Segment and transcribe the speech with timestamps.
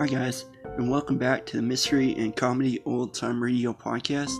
[0.00, 0.46] Hi, guys,
[0.78, 4.32] and welcome back to the Mystery and Comedy Old Time Radio Podcast.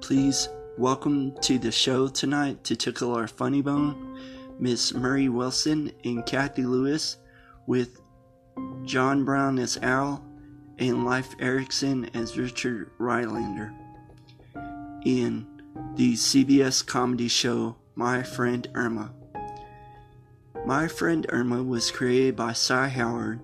[0.00, 0.48] Please
[0.78, 4.16] welcome to the show tonight to tickle our funny bone,
[4.60, 7.16] Miss Murray Wilson and Cathy Lewis,
[7.66, 8.00] with
[8.84, 10.24] John Brown as Al
[10.78, 13.74] and Leif Erikson as Richard Rylander.
[15.04, 15.48] In
[15.96, 19.12] the CBS comedy show My Friend Irma.
[20.64, 23.40] My Friend Irma was created by Cy Howard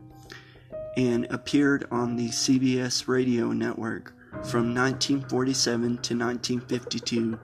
[0.96, 4.14] and appeared on the CBS radio network
[4.44, 7.38] from 1947 to 1952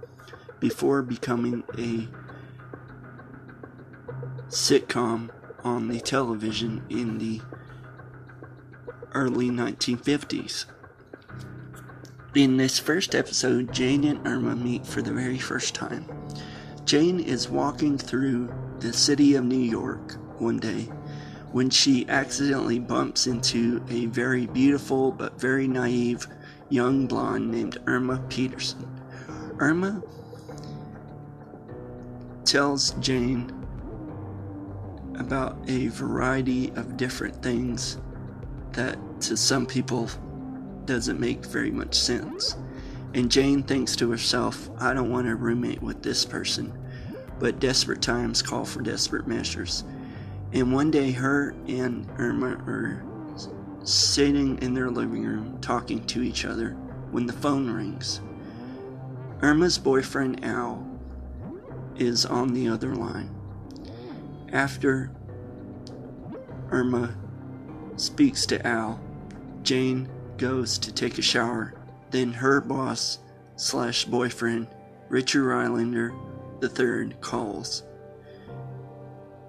[0.61, 2.09] before becoming a
[4.48, 5.30] sitcom
[5.65, 7.41] on the television in the
[9.15, 10.66] early 1950s.
[12.34, 16.06] In this first episode, Jane and Irma meet for the very first time.
[16.84, 20.89] Jane is walking through the city of New York one day
[21.52, 26.27] when she accidentally bumps into a very beautiful but very naive
[26.69, 28.89] young blonde named Irma Peterson.
[29.59, 30.03] Irma
[32.44, 33.50] tells Jane
[35.19, 37.98] about a variety of different things
[38.72, 40.09] that to some people
[40.87, 42.56] doesn't make very much sense.
[43.14, 46.72] And Jane thinks to herself, I don't want to roommate with this person.
[47.39, 49.84] But desperate times call for desperate measures.
[50.53, 53.03] And one day, her and Irma are
[53.84, 56.70] sitting in their living room talking to each other
[57.11, 58.20] when the phone rings.
[59.41, 60.86] Irma's boyfriend, Al,
[61.97, 63.34] is on the other line.
[64.53, 65.11] After
[66.70, 67.16] Irma
[67.97, 69.00] speaks to Al,
[69.62, 71.75] Jane goes to take a shower.
[72.11, 73.19] Then her boss
[73.56, 74.69] slash boyfriend,
[75.09, 76.12] Richard Rylander
[76.62, 77.84] III, calls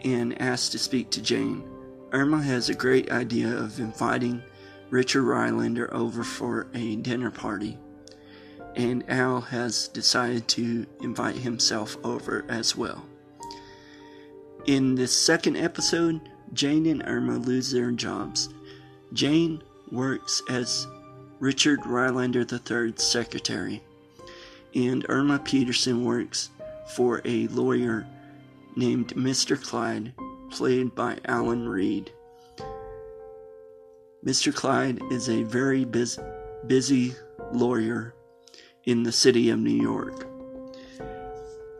[0.03, 1.63] and asked to speak to Jane.
[2.11, 4.43] Irma has a great idea of inviting
[4.89, 7.77] Richard Rylander over for a dinner party,
[8.75, 13.03] and Al has decided to invite himself over as well.
[14.67, 16.21] In this second episode,
[16.53, 18.49] Jane and Irma lose their jobs.
[19.11, 20.87] Jane works as
[21.39, 23.81] Richard Rylander III's secretary,
[24.75, 26.49] and Irma Peterson works
[26.95, 28.05] for a lawyer
[28.75, 29.61] named Mr.
[29.61, 30.13] Clyde,
[30.51, 32.11] played by Alan Reed.
[34.25, 34.53] Mr.
[34.53, 36.21] Clyde is a very busy,
[36.65, 37.13] busy
[37.51, 38.13] lawyer
[38.85, 40.27] in the city of New York,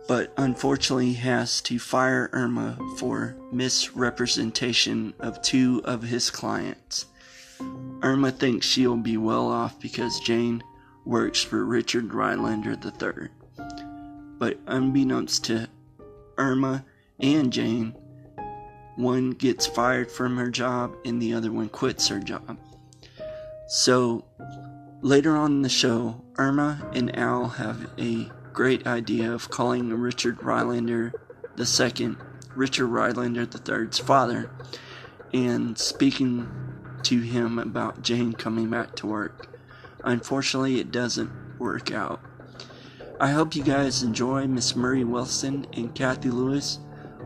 [0.07, 7.05] but unfortunately has to fire Irma for misrepresentation of two of his clients.
[8.01, 10.61] Irma thinks she'll be well off because Jane
[11.05, 13.29] works for Richard Rylander III.
[14.37, 15.69] But unbeknownst to
[16.37, 16.85] Irma
[17.19, 17.95] and Jane,
[18.95, 22.57] one gets fired from her job and the other one quits her job.
[23.67, 24.25] So
[25.01, 30.39] later on in the show, Irma and Al have a great idea of calling Richard
[30.39, 31.11] Rylander
[31.57, 32.15] II,
[32.55, 34.51] Richard Rylander III's father,
[35.33, 36.47] and speaking
[37.03, 39.47] to him about Jane coming back to work.
[40.03, 42.21] Unfortunately, it doesn't work out.
[43.19, 46.79] I hope you guys enjoy Miss Murray Wilson and Cathy Lewis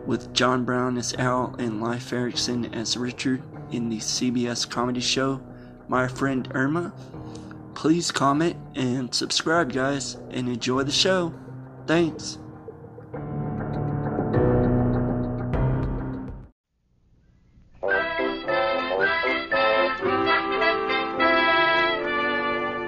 [0.06, 5.42] with John Brown as Al and Leif Erikson as Richard in the CBS comedy show
[5.88, 6.94] My Friend Irma.
[7.74, 11.34] Please comment and subscribe, guys, and enjoy the show.
[11.86, 12.38] Thanks.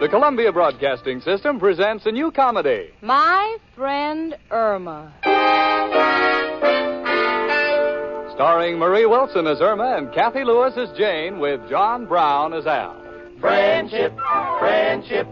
[0.09, 2.89] The Columbia Broadcasting System presents a new comedy.
[3.03, 5.13] My friend Irma.
[8.33, 12.99] Starring Marie Wilson as Irma and Cathy Lewis as Jane with John Brown as Al.
[13.39, 14.17] Friendship,
[14.57, 15.27] friendship,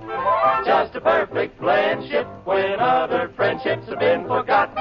[0.64, 2.28] just a perfect friendship.
[2.46, 4.76] When other friendships have been forgot,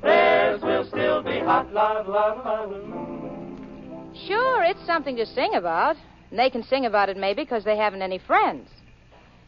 [0.00, 1.70] theirs will still be hot.
[1.74, 4.14] La, la, la, la.
[4.26, 5.96] Sure, it's something to sing about.
[6.30, 8.70] And they can sing about it maybe because they haven't any friends.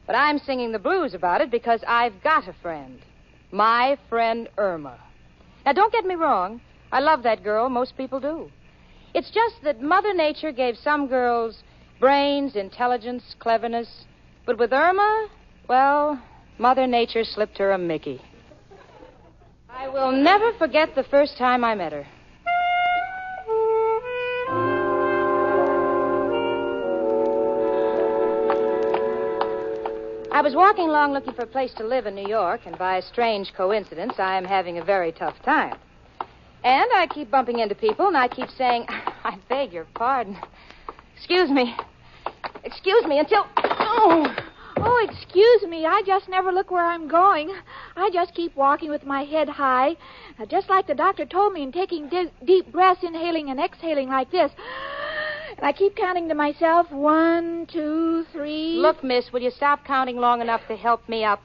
[0.09, 2.99] But I'm singing the blues about it because I've got a friend.
[3.53, 4.99] My friend Irma.
[5.67, 6.63] Now, don't get me wrong.
[6.91, 7.69] I love that girl.
[7.69, 8.51] Most people do.
[9.13, 11.63] It's just that Mother Nature gave some girls
[12.01, 14.07] brains, intelligence, cleverness.
[14.47, 15.29] But with Irma,
[15.69, 16.19] well,
[16.57, 18.23] Mother Nature slipped her a Mickey.
[19.69, 22.07] I will never forget the first time I met her.
[30.39, 32.99] I was walking along looking for a place to live in New York, and by
[32.99, 35.77] a strange coincidence, I am having a very tough time.
[36.63, 40.39] And I keep bumping into people, and I keep saying, I beg your pardon.
[41.17, 41.75] Excuse me.
[42.63, 43.47] excuse me until.
[43.57, 44.33] Oh.
[44.77, 45.87] Oh, excuse me.
[45.87, 47.53] I just never look where I'm going.
[47.97, 49.97] I just keep walking with my head high,
[50.39, 52.09] uh, just like the doctor told me, and taking
[52.45, 54.53] deep breaths, inhaling and exhaling like this.
[55.59, 58.77] And I keep counting to myself one, two, three.
[58.77, 61.43] Look, miss, will you stop counting long enough to help me up?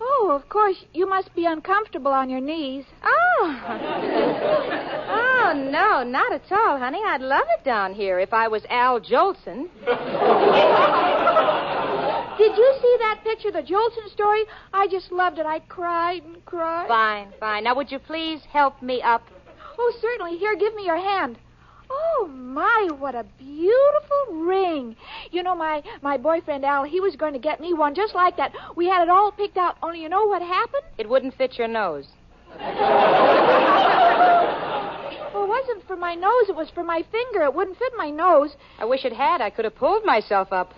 [0.00, 2.84] Oh, of course, you must be uncomfortable on your knees.
[3.02, 3.42] Oh.
[5.10, 7.00] oh, no, not at all, honey.
[7.04, 9.68] I'd love it down here if I was Al Jolson.
[12.38, 14.44] Did you see that picture, the Jolson story?
[14.72, 15.44] I just loved it.
[15.44, 16.86] I cried and cried.
[16.86, 17.64] Fine, fine.
[17.64, 19.26] Now, would you please help me up?
[19.76, 20.38] Oh, certainly.
[20.38, 21.36] Here, give me your hand.
[21.90, 24.96] Oh my, what a beautiful ring.
[25.32, 28.36] You know, my, my boyfriend Al, he was going to get me one just like
[28.36, 28.52] that.
[28.76, 30.84] We had it all picked out, only you know what happened?
[30.98, 32.06] It wouldn't fit your nose.
[35.32, 37.42] Well, it wasn't for my nose, it was for my finger.
[37.42, 38.56] It wouldn't fit my nose.
[38.78, 39.40] I wish it had.
[39.40, 40.74] I could have pulled myself up.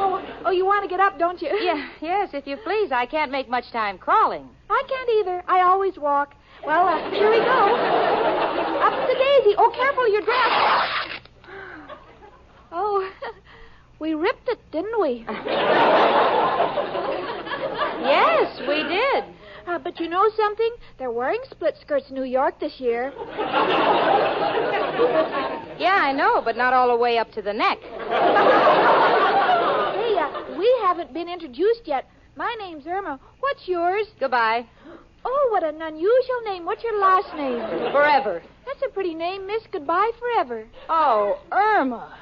[0.00, 1.48] Oh, oh you want to get up, don't you?
[1.60, 2.92] Yeah, yes, if you please.
[2.92, 4.48] I can't make much time crawling.
[4.70, 5.42] I can't either.
[5.48, 6.34] I always walk.
[6.64, 8.57] Well, uh, here we go.
[8.80, 9.54] Up the daisy.
[9.58, 11.20] Oh, careful, your dress.
[12.70, 13.10] Oh,
[13.98, 15.24] we ripped it, didn't we?
[18.00, 19.24] Yes, we did.
[19.66, 20.70] Uh, but you know something?
[20.98, 23.12] They're wearing split skirts in New York this year.
[25.78, 27.78] Yeah, I know, but not all the way up to the neck.
[27.80, 27.88] Hey,
[30.18, 32.08] uh, we haven't been introduced yet.
[32.36, 33.20] My name's Irma.
[33.40, 34.06] What's yours?
[34.18, 34.66] Goodbye.
[35.24, 36.64] Oh, what an unusual name.
[36.64, 37.58] What's your last name?
[37.92, 38.42] Forever.
[38.66, 39.62] That's a pretty name, Miss.
[39.70, 40.66] Goodbye forever.
[40.88, 42.14] Oh, Irma.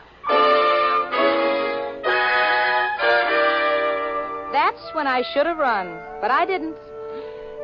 [4.53, 6.77] That's when I should have run, but I didn't.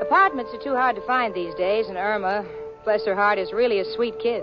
[0.01, 2.45] Apartments are too hard to find these days, and Irma,
[2.85, 4.43] bless her heart, is really a sweet kid.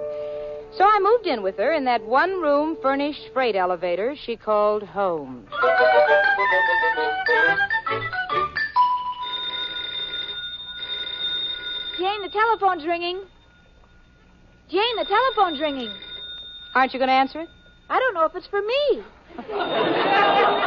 [0.78, 4.84] So I moved in with her in that one room furnished freight elevator she called
[4.84, 5.48] home.
[12.00, 13.20] Jane, the telephone's ringing.
[14.70, 15.92] Jane, the telephone's ringing.
[16.74, 17.50] Aren't you going to answer it?
[17.90, 19.04] I don't know if it's for me.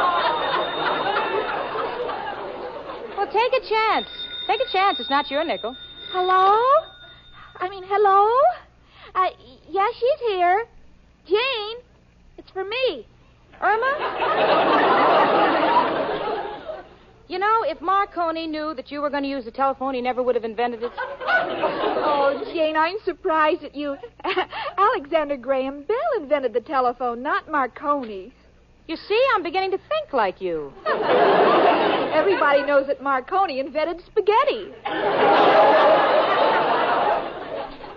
[3.15, 4.07] Well, take a chance.
[4.47, 4.99] Take a chance.
[4.99, 5.77] It's not your nickel.
[6.11, 6.59] Hello?
[7.55, 8.27] I mean, hello?
[9.15, 9.29] Uh,
[9.69, 10.65] yeah, she's here.
[11.25, 11.77] Jane,
[12.37, 13.07] it's for me.
[13.61, 15.79] Irma?
[17.33, 20.21] you know, if Marconi knew that you were going to use the telephone, he never
[20.21, 20.91] would have invented it.
[20.95, 23.97] Oh, Jane, I'm surprised at you.
[24.77, 28.31] Alexander Graham Bell invented the telephone, not Marconi.
[28.87, 30.71] You see, I'm beginning to think like you.
[30.85, 34.71] Everybody knows that Marconi invented spaghetti.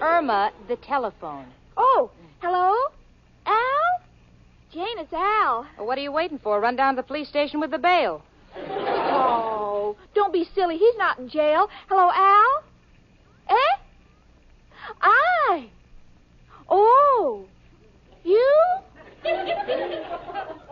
[0.01, 1.45] Irma, the telephone.
[1.77, 2.11] Oh,
[2.41, 2.75] hello?
[3.45, 4.01] Al?
[4.73, 5.67] Jane, it's Al.
[5.77, 6.59] Well, what are you waiting for?
[6.59, 8.23] Run down to the police station with the bail.
[10.15, 10.77] Don't be silly.
[10.79, 11.69] He's not in jail.
[11.89, 12.65] Hello, Al?
[13.49, 13.77] Eh?
[15.01, 15.69] I.
[16.69, 17.45] Oh.
[18.25, 18.65] You?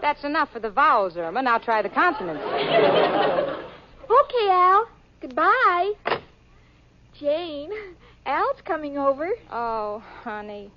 [0.01, 1.43] That's enough for the vowels, Irma.
[1.43, 2.43] Now try the consonants.
[4.05, 4.89] Okay, Al.
[5.21, 5.93] Goodbye.
[7.19, 7.71] Jane,
[8.27, 9.31] Al's coming over.
[9.51, 10.71] Oh, honey.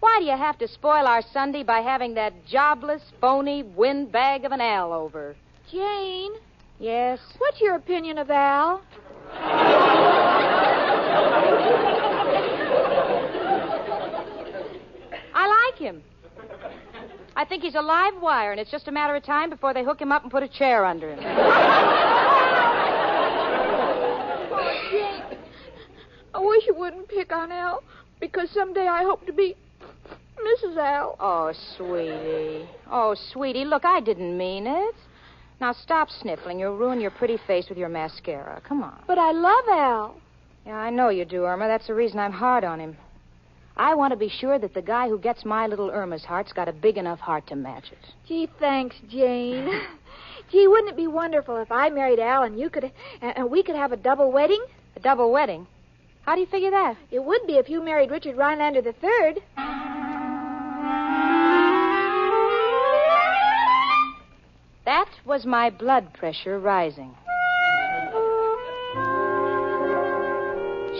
[0.00, 4.52] Why do you have to spoil our Sunday by having that jobless, phony windbag of
[4.52, 5.36] an Al over?
[5.70, 6.32] Jane,
[6.82, 7.20] Yes?
[7.38, 8.82] what's your opinion of Al?
[15.32, 16.02] I like him.
[17.36, 19.84] I think he's a live wire, and it's just a matter of time before they
[19.84, 21.20] hook him up and put a chair under him.
[24.50, 25.22] Oh, Jane,
[26.34, 27.84] I wish you wouldn't pick on Al,
[28.18, 29.54] because someday I hope to be
[30.36, 30.76] Mrs.
[30.78, 31.14] Al.
[31.20, 32.68] Oh, sweetie.
[32.90, 34.96] Oh, sweetie, look, I didn't mean it.
[35.62, 36.58] Now stop sniffling.
[36.58, 38.60] You'll ruin your pretty face with your mascara.
[38.66, 38.98] Come on.
[39.06, 40.16] But I love Al.
[40.66, 41.68] Yeah, I know you do, Irma.
[41.68, 42.96] That's the reason I'm hard on him.
[43.76, 46.66] I want to be sure that the guy who gets my little Irma's heart's got
[46.66, 47.98] a big enough heart to match it.
[48.26, 49.70] Gee, thanks, Jane.
[50.50, 52.90] Gee, wouldn't it be wonderful if I married Al and you could,
[53.20, 54.64] and we could have a double wedding?
[54.96, 55.68] A double wedding.
[56.22, 56.96] How do you figure that?
[57.12, 58.94] It would be if you married Richard Rhinelander the
[64.84, 67.14] That was my blood pressure rising.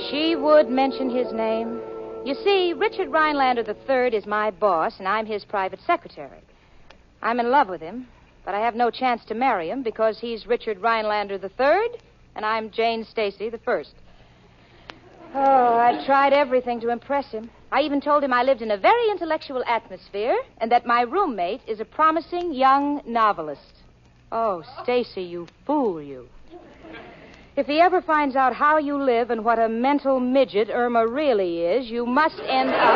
[0.08, 1.80] She would mention his name.
[2.24, 6.40] You see, Richard Rhinelander III is my boss, and I'm his private secretary.
[7.20, 8.06] I'm in love with him,
[8.44, 11.98] but I have no chance to marry him because he's Richard Rhinelander III,
[12.36, 13.94] and I'm Jane Stacy the First.
[15.34, 17.50] Oh, I've tried everything to impress him.
[17.72, 21.62] I even told him I lived in a very intellectual atmosphere and that my roommate
[21.66, 23.72] is a promising young novelist.
[24.30, 26.28] Oh, Stacy, you fool, you.
[27.56, 31.60] If he ever finds out how you live and what a mental midget Irma really
[31.60, 32.94] is, you must end up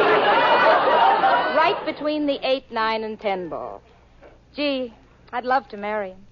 [1.57, 3.81] right between the 8, 9, and 10 ball.
[4.55, 4.93] Gee,
[5.33, 6.27] I'd love to marry him.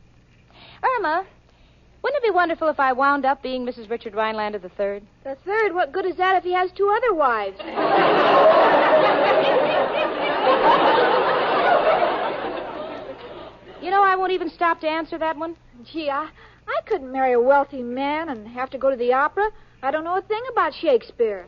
[0.83, 1.27] Irma,
[2.05, 3.89] wouldn't it be wonderful if I wound up being Mrs.
[3.89, 5.03] Richard Rhinelander the third?
[5.25, 7.57] The third, what good is that if he has two other wives?
[13.83, 15.57] You know, I won't even stop to answer that one.
[15.91, 16.29] Gee, I,
[16.67, 19.49] I couldn't marry a wealthy man and have to go to the opera.
[19.83, 21.47] I don't know a thing about Shakespeare.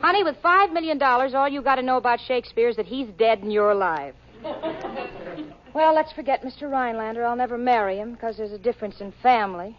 [0.00, 3.40] Honey, with $5 million, all you got to know about Shakespeare is that he's dead
[3.40, 4.14] and you're alive.
[5.78, 6.68] Well, let's forget Mr.
[6.68, 7.24] Rhinelander.
[7.24, 9.76] I'll never marry him because there's a difference in family.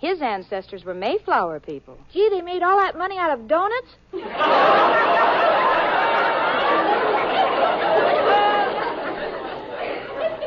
[0.00, 1.96] His ancestors were Mayflower people.
[2.12, 3.86] Gee, they made all that money out of donuts?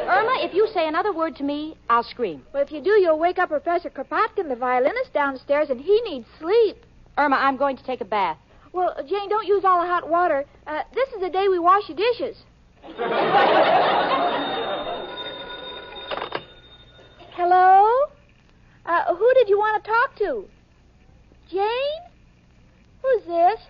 [0.05, 2.43] Irma, if you say another word to me, I'll scream.
[2.53, 6.27] Well, if you do, you'll wake up Professor Kropotkin, the violinist downstairs, and he needs
[6.39, 6.75] sleep.
[7.17, 8.37] Irma, I'm going to take a bath.
[8.73, 10.43] Well, Jane, don't use all the hot water.
[10.67, 12.35] Uh, this is the day we wash the dishes.
[17.41, 17.87] Hello?
[18.85, 20.45] Uh, who did you want to talk to?
[21.49, 22.01] Jane?
[23.01, 23.61] Who's this?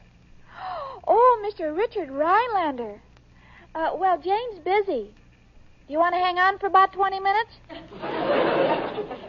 [1.07, 1.77] Oh, Mr.
[1.77, 2.99] Richard Rhinelander.
[3.75, 5.13] Uh, well, Jane's busy.
[5.87, 7.51] Do you want to hang on for about 20 minutes?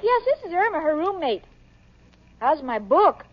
[0.02, 1.44] yes, this is Irma, her roommate.
[2.38, 3.26] How's my book?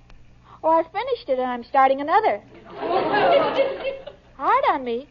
[0.61, 2.41] Oh, I finished it and I'm starting another.
[4.35, 5.07] Hard on me.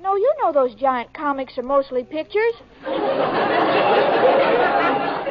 [0.00, 2.54] No, you know those giant comics are mostly pictures.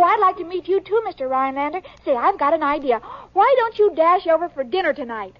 [0.00, 1.28] oh, I'd like to meet you too, Mr.
[1.28, 1.80] Rhinelander.
[2.04, 3.00] Say, I've got an idea.
[3.32, 5.34] Why don't you dash over for dinner tonight?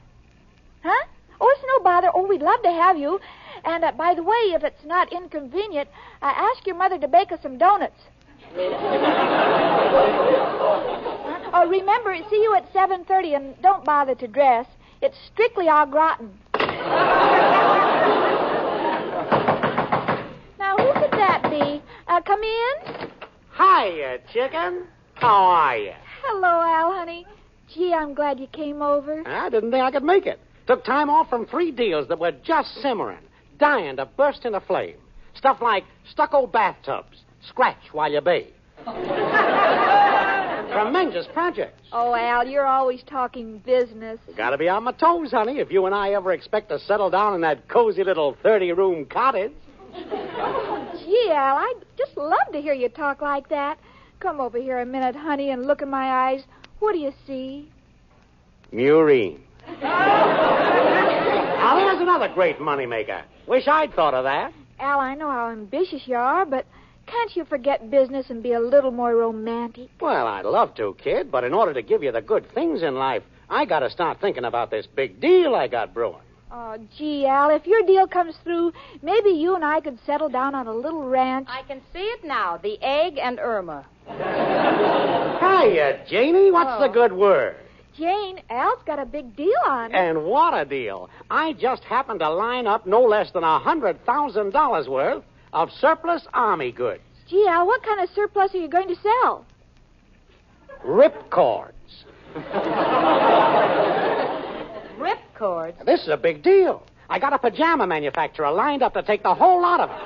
[0.82, 1.06] Huh?
[1.40, 2.10] Oh, it's no bother.
[2.14, 3.18] Oh, we'd love to have you.
[3.64, 5.88] And uh, by the way, if it's not inconvenient,
[6.22, 8.00] uh, ask your mother to bake us some donuts.
[11.52, 14.66] oh, remember, see you at 7.30 and don't bother to dress.
[15.02, 16.38] It's strictly au gratin.
[20.58, 21.82] now, who could that be?
[22.06, 23.10] Uh, come in.
[23.60, 24.86] Hiya, chicken.
[25.14, 25.92] How are you?
[26.22, 27.26] Hello, Al, honey.
[27.74, 29.22] Gee, I'm glad you came over.
[29.26, 30.40] I didn't think I could make it.
[30.66, 33.20] Took time off from three deals that were just simmering,
[33.58, 34.96] dying to burst into flame.
[35.34, 38.46] Stuff like stucco bathtubs, scratch while you bathe.
[40.72, 41.82] Tremendous projects.
[41.92, 44.18] Oh, Al, you're always talking business.
[44.38, 47.34] Gotta be on my toes, honey, if you and I ever expect to settle down
[47.34, 49.52] in that cozy little 30 room cottage.
[49.94, 53.78] Oh, gee, Al, I'd just love to hear you talk like that.
[54.20, 56.42] Come over here a minute, honey, and look in my eyes.
[56.78, 57.70] What do you see?
[58.72, 59.40] Murine.
[59.80, 63.22] now, there's another great moneymaker.
[63.46, 64.52] Wish I'd thought of that.
[64.78, 66.66] Al, I know how ambitious you are, but
[67.06, 69.90] can't you forget business and be a little more romantic?
[70.00, 72.94] Well, I'd love to, kid, but in order to give you the good things in
[72.94, 76.22] life, I gotta start thinking about this big deal I got brewing.
[76.52, 80.54] Oh, gee, Al, if your deal comes through, maybe you and I could settle down
[80.54, 81.46] on a little ranch.
[81.48, 82.56] I can see it now.
[82.56, 83.86] The egg and Irma.
[85.40, 86.50] Hiya, Janie.
[86.50, 86.80] What's Oh.
[86.80, 87.54] the good word?
[87.96, 89.94] Jane, Al's got a big deal on.
[89.94, 91.08] And what a deal.
[91.30, 96.72] I just happened to line up no less than a $100,000 worth of surplus army
[96.72, 97.02] goods.
[97.28, 99.44] Gee, Al, what kind of surplus are you going to sell?
[100.82, 102.04] Rip cords.
[105.40, 105.78] Rip cords.
[105.86, 106.82] This is a big deal.
[107.08, 109.96] I got a pajama manufacturer lined up to take the whole lot of it.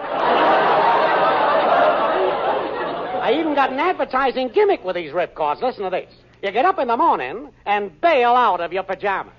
[3.21, 5.61] I even got an advertising gimmick with these rip cords.
[5.61, 6.13] Listen to this.
[6.43, 9.33] You get up in the morning and bail out of your pajamas.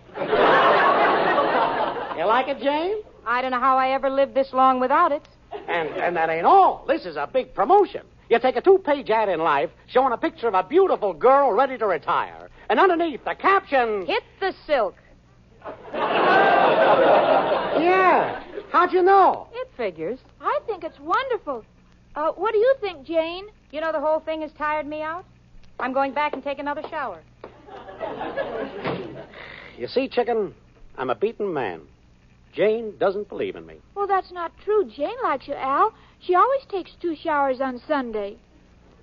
[2.18, 2.98] you like it, Jane?
[3.26, 5.28] I don't know how I ever lived this long without it.
[5.68, 6.84] And and that ain't all.
[6.88, 8.02] This is a big promotion.
[8.30, 11.78] You take a two-page ad in Life showing a picture of a beautiful girl ready
[11.78, 14.96] to retire, and underneath the caption, Hit the silk.
[17.82, 20.20] "Yeah, how'd you know?" It figures.
[20.42, 21.64] I think it's wonderful.
[22.16, 23.48] Uh, what do you think, Jane?
[23.72, 25.26] You know the whole thing has tired me out.
[25.80, 27.22] I'm going back and take another shower.
[29.78, 30.54] You see, chicken,
[30.98, 31.82] I'm a beaten man.
[32.54, 33.76] Jane doesn't believe in me.
[33.96, 34.90] Well, that's not true.
[34.96, 35.94] Jane likes you, Al.
[36.22, 38.38] She always takes two showers on Sunday.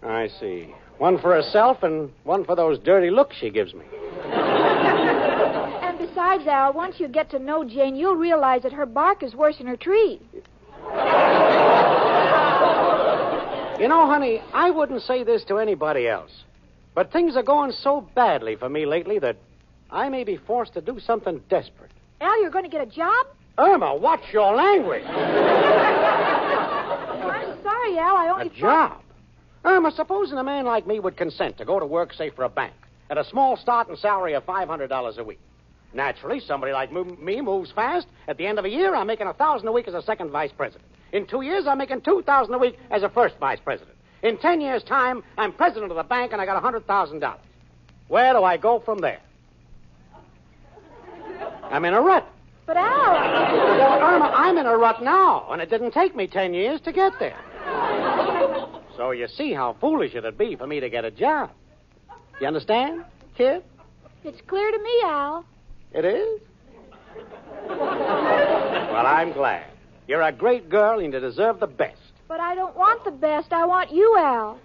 [0.03, 0.75] I see.
[0.97, 3.85] One for herself and one for those dirty looks she gives me.
[6.13, 9.57] Besides, Al, once you get to know Jane, you'll realize that her bark is worse
[9.57, 10.21] than her tree.
[13.81, 16.31] You know, honey, I wouldn't say this to anybody else.
[16.95, 19.39] But things are going so badly for me lately that
[19.91, 21.91] I may be forced to do something desperate.
[22.21, 23.27] Al, you're going to get a job?
[23.57, 25.07] Irma, watch your language.
[25.07, 25.23] I'm
[27.63, 28.17] sorry, Al.
[28.17, 29.01] I only thought- job?
[29.65, 32.51] Irma, supposing a man like me would consent to go to work, say, for a
[32.51, 32.75] bank,
[33.09, 35.39] at a small start and salary of $500 a week.
[35.95, 38.07] Naturally, somebody like me moves fast.
[38.27, 40.31] At the end of a year, I'm making a thousand a week as a second
[40.31, 40.85] vice president.
[41.13, 43.97] In two years, I'm making two thousand a week as a first vice president.
[44.23, 47.21] In ten years' time, I'm president of the bank and I got a hundred thousand
[47.21, 47.41] dollars.
[48.09, 49.21] Where do I go from there?
[51.65, 52.27] I'm in a rut.
[52.67, 56.55] But Al, Well, Irma, I'm in a rut now, and it didn't take me ten
[56.55, 57.39] years to get there.
[58.97, 61.51] So you see how foolish it'd be for me to get a job.
[62.41, 63.05] You understand,
[63.37, 63.63] kid?
[64.25, 65.45] it's clear to me, Al.
[65.95, 66.41] It is?
[67.69, 69.67] well, I'm glad.
[70.09, 72.01] You're a great girl and you deserve the best.
[72.29, 73.53] But I don't want the best.
[73.53, 74.59] I want you, Al.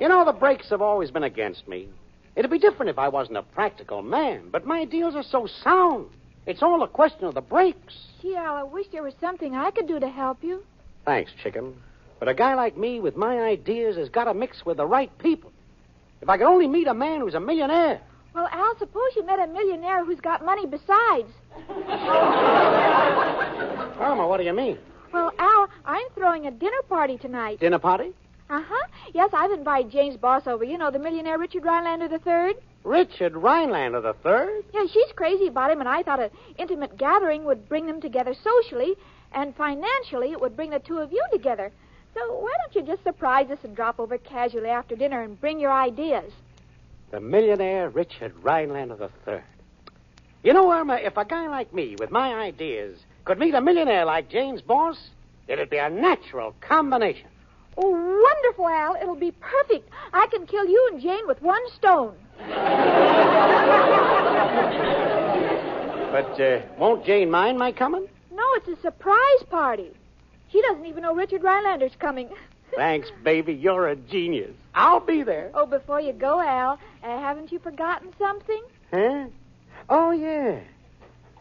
[0.00, 1.88] You know, the breaks have always been against me.
[2.34, 6.08] It'd be different if I wasn't a practical man, but my deals are so sound.
[6.46, 7.94] It's all a question of the breaks.
[8.22, 10.64] Gee, Al, I wish there was something I could do to help you.
[11.04, 11.74] Thanks, chicken.
[12.18, 15.16] But a guy like me with my ideas has got to mix with the right
[15.18, 15.49] people.
[16.20, 18.00] If I could only meet a man who's a millionaire.
[18.34, 21.32] Well, Al, suppose you met a millionaire who's got money besides.
[23.98, 24.78] Irma, what do you mean?
[25.12, 27.58] Well, Al, I'm throwing a dinner party tonight.
[27.58, 28.12] Dinner party?
[28.48, 28.86] Uh huh.
[29.14, 30.64] Yes, I've invited Jane's boss over.
[30.64, 32.54] You know, the millionaire Richard Rhinelander III.
[32.84, 34.64] Richard Rhinelander the third?
[34.72, 38.34] Yeah, she's crazy about him, and I thought an intimate gathering would bring them together
[38.42, 38.94] socially,
[39.32, 41.72] and financially, it would bring the two of you together.
[42.14, 45.60] So why don't you just surprise us and drop over casually after dinner and bring
[45.60, 46.32] your ideas?
[47.10, 49.44] The millionaire Richard Rhinelander the third.
[50.42, 54.04] You know, Irma, if a guy like me with my ideas could meet a millionaire
[54.04, 55.10] like Jane's boss,
[55.48, 57.28] it'd be a natural combination.
[57.76, 58.96] Oh, wonderful, Al.
[58.96, 59.88] It'll be perfect.
[60.12, 62.14] I can kill you and Jane with one stone.
[66.10, 68.08] But uh, won't Jane mind my coming?
[68.32, 69.92] No, it's a surprise party.
[70.52, 72.28] She doesn't even know Richard Rhinelander's coming.
[72.76, 73.52] Thanks, baby.
[73.52, 74.54] You're a genius.
[74.74, 75.50] I'll be there.
[75.54, 76.78] oh, before you go, Al, uh,
[77.20, 78.62] haven't you forgotten something?
[78.92, 79.26] Huh?
[79.88, 80.60] Oh, yeah.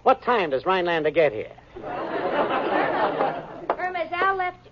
[0.04, 1.52] What time does Rhinelander get here?
[3.78, 4.70] Irma, is Al left?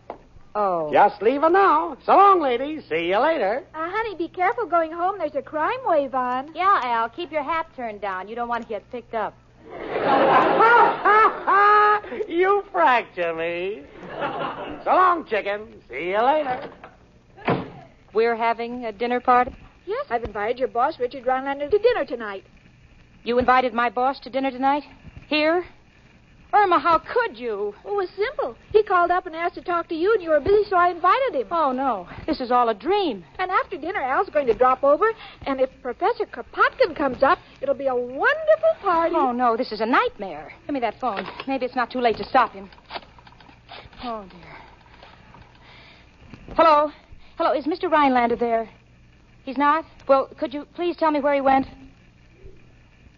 [0.55, 0.91] Oh.
[0.91, 1.97] Just leave her now.
[2.03, 2.83] So long, ladies.
[2.89, 3.63] See you later.
[3.75, 5.19] Uh, honey, be careful going home.
[5.19, 6.55] There's a crime wave on.
[6.55, 8.27] Yeah, Al, keep your hat turned down.
[8.27, 9.35] You don't want to get picked up.
[12.27, 13.83] you fracture me.
[14.83, 15.81] So long, chicken.
[15.89, 16.69] See you later.
[18.13, 19.55] We're having a dinner party?
[19.85, 22.43] Yes, I've invited your boss, Richard Rhinelander, to dinner tonight.
[23.23, 24.83] You invited my boss to dinner tonight?
[25.27, 25.65] Here?
[26.53, 27.75] Irma, how could you?
[27.85, 28.55] It was simple.
[28.71, 30.89] He called up and asked to talk to you, and you were busy, so I
[30.89, 31.47] invited him.
[31.51, 32.07] Oh, no.
[32.25, 33.25] This is all a dream.
[33.37, 35.11] And after dinner, Al's going to drop over,
[35.45, 39.15] and if Professor Kropotkin comes up, it'll be a wonderful party.
[39.17, 40.53] Oh, no, this is a nightmare.
[40.65, 41.27] Give me that phone.
[41.47, 42.69] Maybe it's not too late to stop him.
[44.03, 44.55] Oh, dear.
[46.55, 46.91] Hello?
[47.37, 47.91] Hello, is Mr.
[47.91, 48.69] Rhinelander there?
[49.43, 49.85] He's not?
[50.07, 51.67] Well, could you please tell me where he went?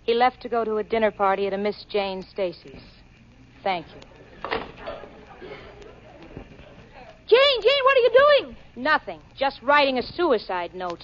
[0.04, 2.82] He left to go to a dinner party at a Miss Jane Stacy's.
[3.63, 4.02] Thank you.
[7.28, 8.56] Jane, Jane, what are you doing?
[8.76, 9.19] Nothing.
[9.38, 11.04] Just writing a suicide note.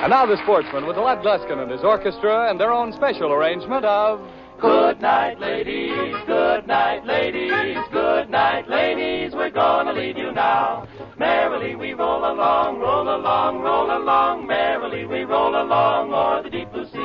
[0.00, 3.84] And now the sportsman with Lud Gluskin and his orchestra and their own special arrangement
[3.84, 4.20] of
[4.60, 6.16] Good night, ladies.
[6.26, 7.78] Good night, ladies.
[7.92, 9.32] Good night, ladies.
[9.32, 10.88] We're gonna leave you now.
[11.18, 14.46] Merrily we roll along, roll along, roll along.
[14.46, 16.98] Merrily we roll along o'er the deep blue sea.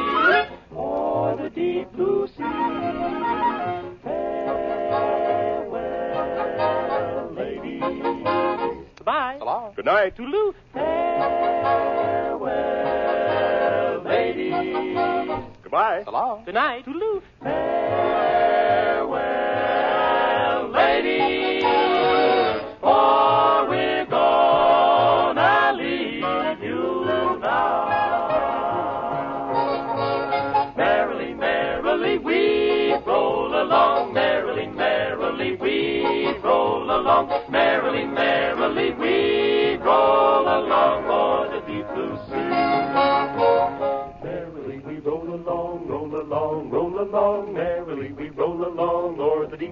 [0.71, 2.43] O'er the deep blue sea.
[6.03, 7.81] Farewell, ladies.
[8.97, 9.37] Goodbye.
[9.39, 9.73] So.
[9.75, 10.53] Good night, Toodaloo.
[10.73, 11.63] Farewell,
[14.05, 14.53] ladies.
[15.63, 16.03] Goodbye.
[16.05, 16.41] So.
[16.45, 16.85] Good night.
[16.85, 17.21] Toodaloo.
[17.41, 18.02] Farewell,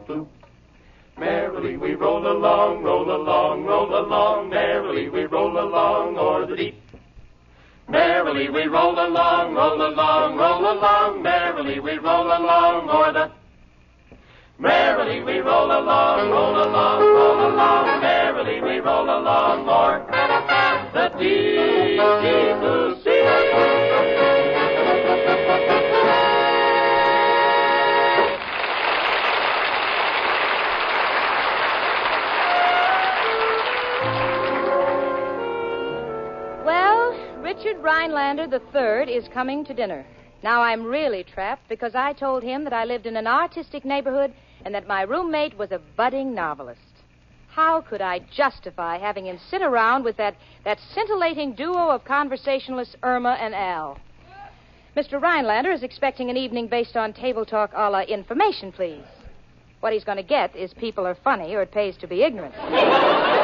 [0.08, 0.28] merrily.
[1.18, 6.82] Merrily we roll along, roll along, roll along, merrily we roll along o'er the deep.
[7.90, 13.32] Merrily we roll along, roll along, roll along, merrily we roll along o'er the
[14.60, 20.06] Merrily we roll along, roll along, roll along, merrily we roll along o'er
[20.94, 23.81] the deep, deep blue sea.
[37.63, 40.04] Richard Rhinelander III is coming to dinner.
[40.41, 44.34] Now I'm really trapped because I told him that I lived in an artistic neighborhood
[44.65, 46.82] and that my roommate was a budding novelist.
[47.50, 52.95] How could I justify having him sit around with that, that scintillating duo of conversationalists,
[53.04, 54.00] Irma and Al?
[54.97, 55.21] Mr.
[55.21, 59.06] Rhinelander is expecting an evening based on table talk a la information, please.
[59.82, 62.56] What he's going to get is people are funny or it pays to be ignorant.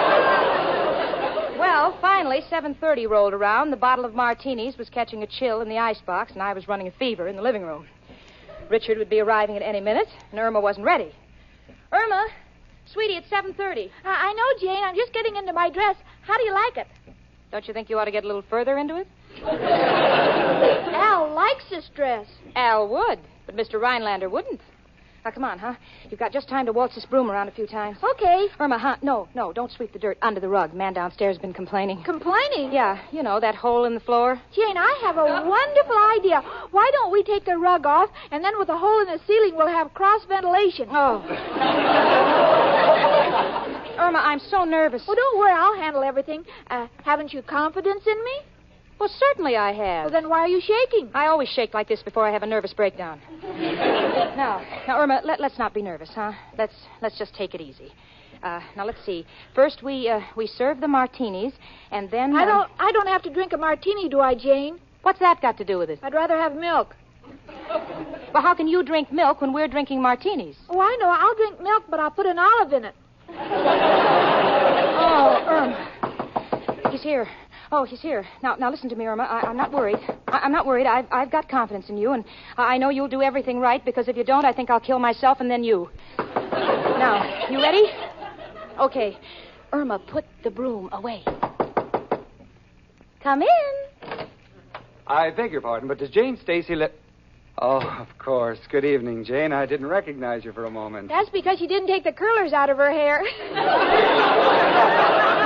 [1.77, 3.69] Well, finally, 7.30 rolled around.
[3.69, 6.87] The bottle of martinis was catching a chill in the icebox, and I was running
[6.87, 7.85] a fever in the living room.
[8.67, 11.13] Richard would be arriving at any minute, and Irma wasn't ready.
[11.91, 12.29] Irma,
[12.91, 13.91] sweetie, it's 7.30.
[14.03, 14.83] I, I know, Jane.
[14.83, 15.95] I'm just getting into my dress.
[16.23, 16.87] How do you like it?
[17.51, 19.07] Don't you think you ought to get a little further into it?
[19.43, 22.25] Al likes this dress.
[22.55, 23.79] Al would, but Mr.
[23.79, 24.61] Rhinelander wouldn't.
[25.27, 25.73] Now, come on, huh?
[26.09, 27.97] You've got just time to waltz this broom around a few times.
[28.13, 28.47] Okay.
[28.61, 28.95] Irma, huh?
[29.01, 30.73] No, no, don't sweep the dirt under the rug.
[30.73, 32.01] Man downstairs has been complaining.
[32.05, 32.71] Complaining?
[32.71, 34.39] Yeah, you know, that hole in the floor.
[34.55, 36.41] Jane, I have a wonderful idea.
[36.71, 39.57] Why don't we take the rug off, and then with a hole in the ceiling,
[39.57, 40.87] we'll have cross ventilation?
[40.91, 41.19] Oh.
[43.99, 45.03] Irma, I'm so nervous.
[45.05, 45.51] Well, don't worry.
[45.51, 46.45] I'll handle everything.
[46.69, 48.31] Uh, haven't you confidence in me?
[48.99, 50.05] Well, certainly I have.
[50.05, 51.11] Well, then why are you shaking?
[51.13, 53.21] I always shake like this before I have a nervous breakdown.
[53.41, 56.33] now, now, Irma, let, let's not be nervous, huh?
[56.57, 57.91] Let's let's just take it easy.
[58.41, 59.25] Uh, now let's see.
[59.53, 61.53] First, we uh, we serve the martinis,
[61.91, 62.69] and then I don't.
[62.79, 64.79] I don't have to drink a martini, do I, Jane?
[65.03, 65.99] What's that got to do with it?
[66.01, 66.95] I'd rather have milk.
[68.33, 70.57] Well, how can you drink milk when we're drinking martinis?
[70.69, 71.09] Oh, I know.
[71.09, 72.95] I'll drink milk, but I'll put an olive in it.
[74.99, 77.27] Oh, Irma, he's here.
[77.71, 78.25] Oh, he's here.
[78.41, 79.23] Now, now listen to me, Irma.
[79.23, 79.97] I, I'm not worried.
[80.27, 80.85] I, I'm not worried.
[80.87, 82.23] I've, I've got confidence in you, and
[82.55, 83.83] I I know you'll do everything right.
[83.83, 85.89] Because if you don't, I think I'll kill myself and then you.
[86.17, 87.83] Now, you ready?
[88.79, 89.17] Okay,
[89.73, 91.23] Irma, put the broom away.
[93.21, 94.27] Come in.
[95.07, 96.93] I beg your pardon, but does Jane Stacy let.
[97.59, 98.59] Oh, of course.
[98.69, 99.51] Good evening, Jane.
[99.51, 101.09] I didn't recognize you for a moment.
[101.09, 103.23] That's because she didn't take the curlers out of her hair.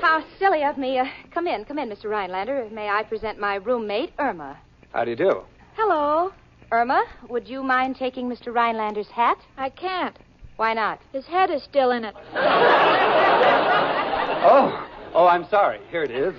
[0.00, 0.98] How silly of me.
[0.98, 2.04] Uh, come in, come in, Mr.
[2.04, 2.68] Rhinelander.
[2.70, 4.56] May I present my roommate, Irma?
[4.92, 5.42] How do you do?
[5.76, 6.32] Hello.
[6.70, 8.54] Irma, would you mind taking Mr.
[8.54, 9.38] Rhinelander's hat?
[9.56, 10.16] I can't.
[10.56, 11.00] Why not?
[11.12, 12.14] His head is still in it.
[14.40, 15.80] Oh, oh, I'm sorry.
[15.90, 16.32] Here it is.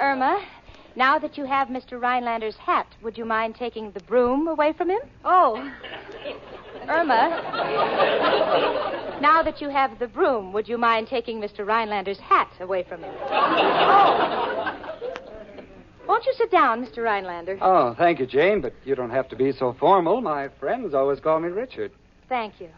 [0.00, 0.42] Irma,
[0.96, 2.00] now that you have Mr.
[2.00, 5.00] Rhinelander's hat, would you mind taking the broom away from him?
[5.26, 5.70] Oh.
[6.88, 7.28] Irma,
[9.20, 11.66] now that you have the broom, would you mind taking Mr.
[11.66, 13.14] Rhinelander's hat away from him?
[13.30, 14.74] Oh.
[16.08, 17.04] Won't you sit down, Mr.
[17.04, 17.58] Rhinelander?
[17.60, 20.22] Oh, thank you, Jane, but you don't have to be so formal.
[20.22, 21.92] My friends always call me Richard.
[22.28, 22.70] Thank you.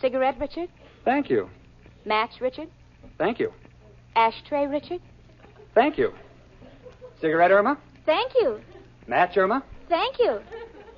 [0.00, 0.68] Cigarette, Richard?
[1.04, 1.48] Thank you.
[2.04, 2.68] Match, Richard?
[3.16, 3.52] Thank you.
[4.14, 5.00] Ashtray, Richard?
[5.74, 6.12] Thank you.
[7.20, 7.78] Cigarette, Irma?
[8.04, 8.60] Thank you.
[9.06, 9.64] Match, Irma?
[9.88, 10.40] Thank you.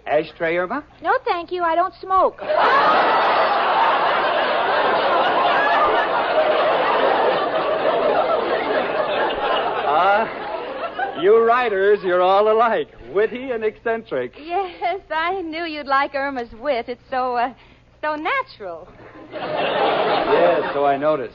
[0.06, 0.84] Ashtray, Irma?
[1.02, 1.62] No, thank you.
[1.62, 2.40] I don't smoke.
[9.94, 12.88] Ah, you writers, you're all alike.
[13.12, 14.34] Witty and eccentric.
[14.38, 16.88] Yes, I knew you'd like Irma's wit.
[16.88, 17.52] It's so, uh,
[18.00, 18.88] so natural.
[19.32, 21.34] Yes, so I noticed.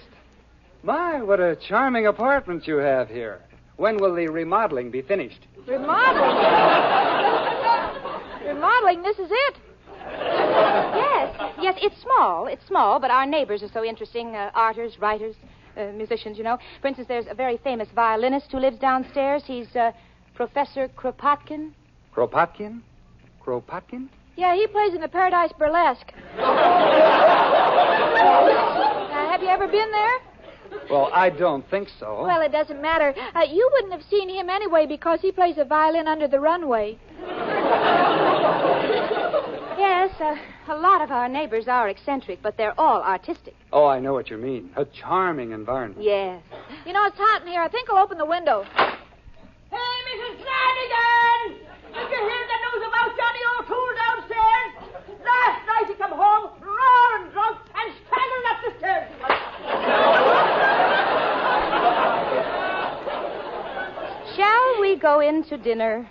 [0.83, 3.41] My, what a charming apartment you have here.
[3.77, 5.45] When will the remodeling be finished?
[5.67, 7.36] Remodeling.
[8.47, 9.01] Remodeling.
[9.01, 9.55] This is it.
[10.07, 12.47] Yes, yes, it's small.
[12.47, 14.35] It's small, but our neighbors are so interesting.
[14.35, 15.35] Uh, artists, writers,
[15.75, 16.57] uh, musicians, you know.
[16.81, 19.43] For instance, there's a very famous violinist who lives downstairs.
[19.45, 19.91] He's uh,
[20.33, 21.71] Professor Kropotkin.
[22.15, 22.81] Kropotkin?
[23.45, 24.07] Kropotkin?
[24.37, 26.13] Yeah, he plays in the Paradise Burlesque.
[26.37, 26.55] Uh,
[29.31, 30.19] have you ever been there?
[30.89, 32.23] Well, I don't think so.
[32.23, 33.13] Well, it doesn't matter.
[33.35, 36.97] Uh, you wouldn't have seen him anyway because he plays a violin under the runway.
[39.97, 40.35] Yes, uh,
[40.71, 43.55] a lot of our neighbors are eccentric, but they're all artistic.
[43.73, 44.69] oh, I know what you mean.
[44.75, 46.03] A charming environment.
[46.05, 46.39] Yes.
[46.85, 47.63] You know, it's hot in here.
[47.63, 48.61] I think I'll open the window.
[48.61, 50.37] Hey, Mrs.
[50.37, 51.65] Flanagan!
[51.95, 54.69] Did you hear the news about Johnny O'Toole downstairs?
[55.25, 59.09] Last night he come home roaring drunk and straggled up the stairs.
[64.35, 66.07] Shall we go in to dinner?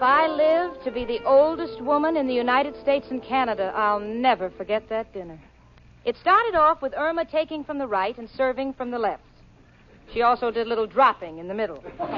[0.00, 4.00] If I live to be the oldest woman in the United States and Canada, I'll
[4.00, 5.38] never forget that dinner.
[6.06, 9.22] It started off with Irma taking from the right and serving from the left.
[10.14, 11.84] She also did a little dropping in the middle.
[11.98, 12.08] and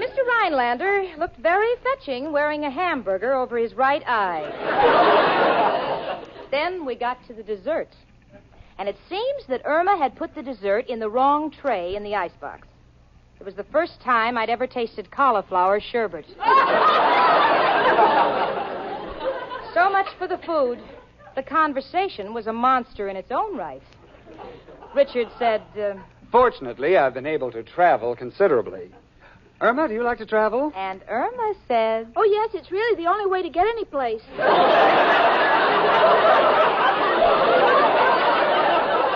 [0.00, 0.24] Mr.
[0.26, 4.48] Rhinelander looked very fetching wearing a hamburger over his right eye.
[6.50, 7.90] then we got to the dessert.
[8.78, 12.14] And it seems that Irma had put the dessert in the wrong tray in the
[12.14, 12.66] icebox.
[13.40, 16.26] It was the first time I'd ever tasted cauliflower sherbet.
[19.74, 20.78] so much for the food.
[21.36, 23.82] The conversation was a monster in its own right.
[24.94, 25.94] Richard said, uh,
[26.32, 28.90] Fortunately, I've been able to travel considerably.
[29.60, 30.72] Irma, do you like to travel?
[30.76, 34.22] and Irma said, Oh, yes, it's really the only way to get any place.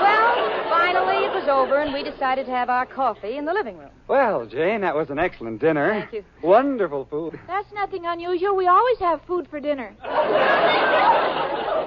[0.02, 0.34] Well,
[0.70, 3.90] finally it was over, and we decided to have our coffee in the living room.
[4.08, 6.00] Well, Jane, that was an excellent dinner.
[6.00, 6.24] Thank you.
[6.42, 7.38] Wonderful food.
[7.46, 8.56] That's nothing unusual.
[8.56, 9.94] We always have food for dinner.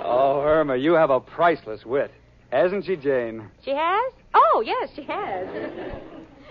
[0.08, 2.12] Oh, Irma, you have a priceless wit.
[2.51, 3.49] Hasn't she, Jane?
[3.63, 4.13] She has?
[4.34, 5.47] Oh, yes, she has.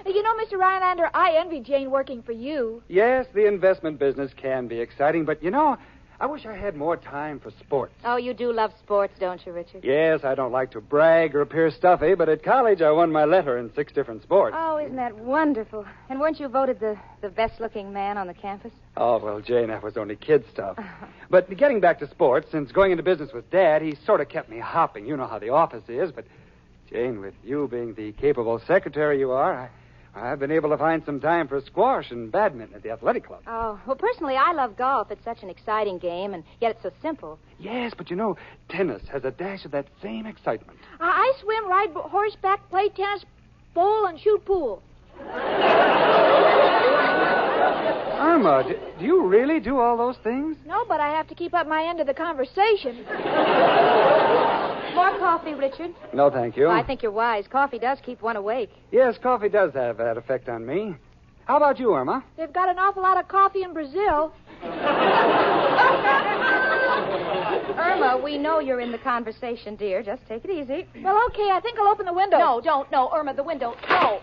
[0.06, 0.58] You know, Mr.
[0.58, 2.82] Rhinelander, I envy Jane working for you.
[2.88, 5.78] Yes, the investment business can be exciting, but you know,
[6.24, 7.92] I wish I had more time for sports.
[8.02, 9.84] Oh, you do love sports, don't you, Richard?
[9.84, 13.26] Yes, I don't like to brag or appear stuffy, but at college I won my
[13.26, 14.56] letter in six different sports.
[14.58, 15.84] Oh, isn't that wonderful?
[16.08, 18.72] And weren't you voted the, the best looking man on the campus?
[18.96, 20.78] Oh, well, Jane, that was only kid stuff.
[21.30, 24.48] But getting back to sports, since going into business with Dad, he sort of kept
[24.48, 25.04] me hopping.
[25.04, 26.24] You know how the office is, but,
[26.90, 29.68] Jane, with you being the capable secretary you are, I,
[30.16, 33.42] I've been able to find some time for squash and badminton at the athletic club.
[33.46, 35.10] Oh, well, personally, I love golf.
[35.10, 37.38] It's such an exciting game, and yet it's so simple.
[37.58, 38.36] Yes, but you know,
[38.68, 40.78] tennis has a dash of that same excitement.
[41.00, 43.24] I, I swim, ride horseback, play tennis,
[43.74, 44.82] bowl, and shoot pool.
[47.86, 50.56] Irma, do, do you really do all those things?
[50.66, 53.04] No, but I have to keep up my end of the conversation.
[54.94, 55.94] More coffee, Richard?
[56.12, 56.68] No, thank you.
[56.68, 57.46] I think you're wise.
[57.48, 58.70] Coffee does keep one awake.
[58.92, 60.94] Yes, coffee does have that effect on me.
[61.46, 62.24] How about you, Irma?
[62.36, 64.32] They've got an awful lot of coffee in Brazil.
[67.76, 70.02] Irma, we know you're in the conversation, dear.
[70.02, 70.86] Just take it easy.
[71.02, 72.38] Well, okay, I think I'll open the window.
[72.38, 72.90] No, don't.
[72.90, 73.74] No, Irma, the window.
[73.88, 74.20] No.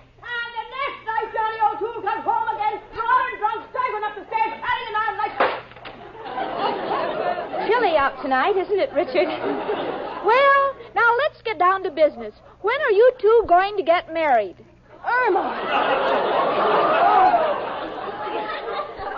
[1.21, 4.95] And night Johnny O'Toole comes home again, roaring drunk, staggering up the stairs, carrying an
[4.97, 5.31] arm like
[7.67, 9.27] Chilly out tonight, isn't it, Richard?
[10.25, 12.33] Well, now let's get down to business.
[12.61, 14.55] When are you two going to get married?
[15.05, 15.59] Irma!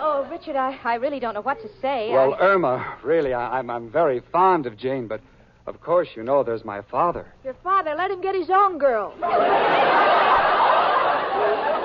[0.00, 2.10] oh Richard, I, I really don't know what to say.
[2.10, 2.40] Well, I...
[2.40, 5.22] Irma, really, I, I'm, I'm very fond of Jane, but
[5.66, 7.32] of course you know there's my father.
[7.44, 9.14] Your father let him get his own girl.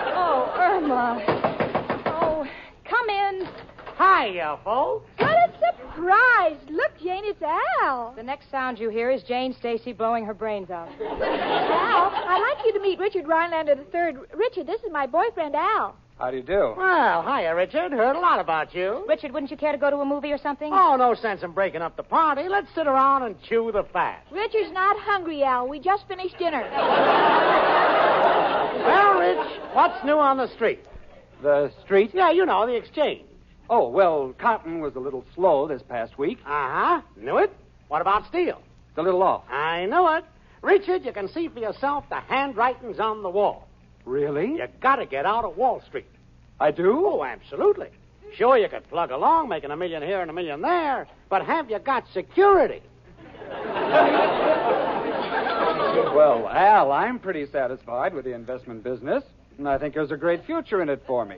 [0.60, 1.24] Oh, Irma.
[2.06, 2.46] Oh,
[2.84, 3.48] come in.
[3.98, 5.10] Hiya, uh, folks.
[5.18, 6.58] What a surprise!
[6.70, 7.42] Look, Jane, it's
[7.82, 8.14] Al.
[8.16, 10.90] The next sound you hear is Jane Stacy blowing her brains out.
[11.00, 14.18] Al, I'd like you to meet Richard Rhinelander III.
[14.36, 15.96] Richard, this is my boyfriend, Al.
[16.18, 16.74] How do you do?
[16.76, 17.94] Well, hiya, Richard.
[17.94, 19.06] Heard a lot about you.
[19.08, 20.72] Richard, wouldn't you care to go to a movie or something?
[20.74, 22.50] Oh, no sense in breaking up the party.
[22.50, 24.26] Let's sit around and chew the fat.
[24.30, 25.70] Richard's not hungry, Al.
[25.70, 26.64] We just finished dinner.
[28.78, 30.80] Well, Rich, what's new on the street?
[31.42, 32.12] The street?
[32.14, 33.26] Yeah, you know, the exchange.
[33.70, 36.40] Oh, well, cotton was a little slow this past week.
[36.46, 37.02] Uh huh.
[37.18, 37.52] Knew it.
[37.88, 38.62] What about steel?
[38.90, 39.44] It's a little off.
[39.50, 40.26] I knew it.
[40.62, 43.68] Richard, you can see for yourself the handwritings on the wall.
[44.06, 44.56] Really?
[44.56, 46.08] You gotta get out of Wall Street.
[46.60, 47.06] I do?
[47.08, 47.88] Oh, absolutely.
[48.36, 51.70] Sure, you could plug along, making a million here and a million there, but have
[51.70, 52.82] you got security?
[56.16, 59.24] Well, Al, I'm pretty satisfied with the investment business,
[59.58, 61.38] and I think there's a great future in it for me.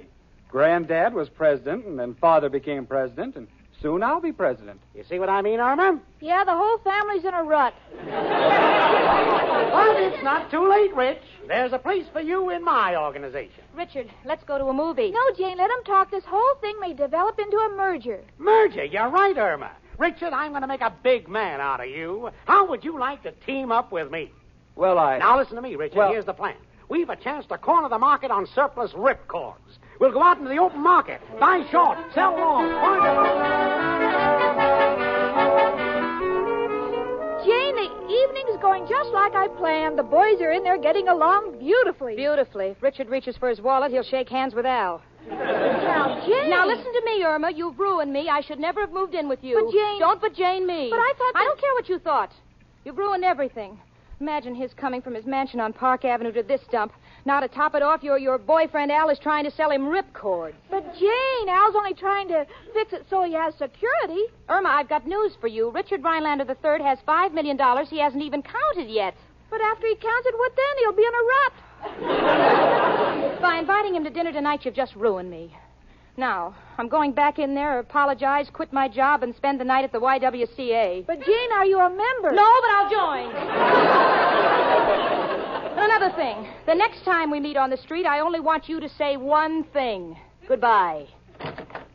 [0.50, 3.48] Granddad was president, and then father became president, and
[3.82, 4.80] soon I'll be president.
[4.94, 6.00] You see what I mean, Irma?
[6.20, 7.74] Yeah, the whole family's in a rut.
[9.72, 11.22] But it's not too late, Rich.
[11.48, 13.64] There's a place for you in my organization.
[13.76, 15.12] Richard, let's go to a movie.
[15.12, 16.12] No, Jane, let him talk.
[16.12, 18.22] This whole thing may develop into a merger.
[18.38, 19.72] Merger, you're right, Irma.
[19.98, 22.30] Richard, I'm going to make a big man out of you.
[22.46, 24.32] How would you like to team up with me?
[24.76, 25.18] Well, I.
[25.20, 25.98] Now, listen to me, Richard.
[25.98, 26.56] Well- Here's the plan.
[26.90, 29.56] We've a chance to corner the market on surplus ripcords.
[30.02, 32.68] We'll go out into the open market, buy short, sell long.
[37.46, 39.98] Jane, the evening's going just like I planned.
[39.98, 42.16] The boys are in there getting along beautifully.
[42.16, 42.68] Beautifully.
[42.68, 45.02] If Richard reaches for his wallet, he'll shake hands with Al.
[46.20, 46.50] Now, Jane.
[46.50, 47.52] Now listen to me, Irma.
[47.52, 48.28] You've ruined me.
[48.30, 49.56] I should never have moved in with you.
[49.56, 50.90] But Jane- Don't but Jane me.
[50.90, 52.32] But I thought I don't care what you thought.
[52.86, 53.80] You've ruined everything.
[54.20, 56.94] Imagine his coming from his mansion on Park Avenue to this dump.
[57.26, 60.54] Now, to top it off, your, your boyfriend Al is trying to sell him ripcord.
[60.70, 64.26] But Jane, Al's only trying to fix it so he has security.
[64.48, 65.72] Irma, I've got news for you.
[65.72, 67.58] Richard Rhinelander III has $5 million
[67.90, 69.16] he hasn't even counted yet.
[69.50, 70.78] But after he counts it, what then?
[70.80, 71.54] He'll be in a rut.
[73.42, 75.56] By inviting him to dinner tonight, you've just ruined me.
[76.18, 79.92] Now, I'm going back in there, apologize, quit my job, and spend the night at
[79.92, 81.06] the YWCA.
[81.08, 82.32] But Jane, are you a member?
[82.34, 83.32] No, but I'll join.
[85.78, 86.48] another thing.
[86.66, 89.64] The next time we meet on the street, I only want you to say one
[89.66, 90.18] thing.
[90.48, 91.08] Goodbye.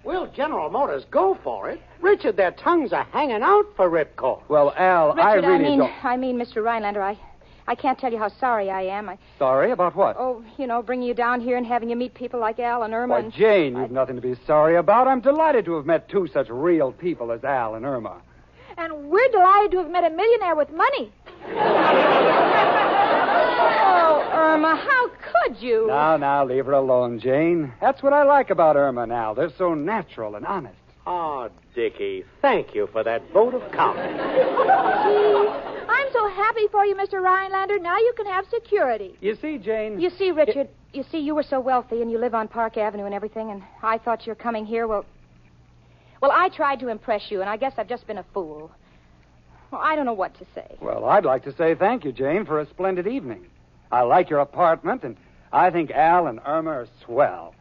[0.05, 1.81] Will General Motors go for it?
[2.01, 4.41] Richard, their tongues are hanging out for ripcord.
[4.49, 6.05] Well, Al, I Richard, really mean, don't.
[6.05, 6.63] I mean, Mr.
[6.63, 7.19] Rhinelander, I,
[7.69, 9.09] I can't tell you how sorry I am.
[9.09, 10.17] I, Sorry about what?
[10.19, 12.95] oh, you know, bringing you down here and having you meet people like Al and
[12.95, 13.15] Irma.
[13.15, 13.33] Why, and...
[13.33, 15.09] Jane, you've nothing to be sorry about.
[15.09, 18.23] I'm delighted to have met two such real people as Al and Irma.
[18.79, 21.13] And we're delighted to have met a millionaire with money.
[23.59, 25.87] Oh, Irma, how could you?
[25.89, 27.73] Now, now, leave her alone, Jane.
[27.81, 29.35] That's what I like about Irma now.
[29.35, 30.77] They're so natural and honest.
[31.07, 34.17] Oh, Dickie, thank you for that vote of confidence.
[34.17, 35.49] Gee,
[35.89, 37.21] I'm so happy for you, Mr.
[37.21, 37.79] Rhinelander.
[37.79, 39.15] Now you can have security.
[39.21, 40.01] You see, Jane.
[40.01, 43.05] You see, Richard, you see, you were so wealthy and you live on Park Avenue
[43.05, 44.87] and everything, and I thought you're coming here.
[44.87, 45.05] Well,
[46.23, 48.71] well, I tried to impress you, and I guess I've just been a fool.
[49.71, 50.77] Well, I don't know what to say.
[50.81, 53.49] Well, I'd like to say thank you, Jane, for a splendid evening.
[53.93, 55.17] I like your apartment, and
[55.53, 57.55] I think Al and Irma are swell.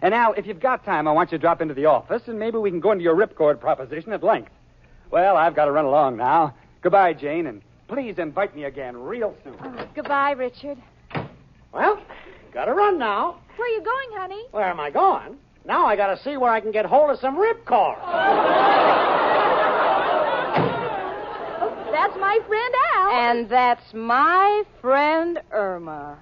[0.00, 2.38] And Al, if you've got time, I want you to drop into the office, and
[2.38, 4.50] maybe we can go into your ripcord proposition at length.
[5.10, 6.54] Well, I've got to run along now.
[6.80, 9.54] Goodbye, Jane, and please invite me again real soon.
[9.62, 10.78] Oh, goodbye, Richard.
[11.72, 11.98] Well,
[12.52, 13.40] gotta run now.
[13.56, 14.42] Where are you going, honey?
[14.50, 15.36] Where am I going?
[15.64, 17.98] Now I gotta see where I can get hold of some ripcord.
[21.92, 23.10] That's my friend Al.
[23.10, 26.18] And that's my friend Irma.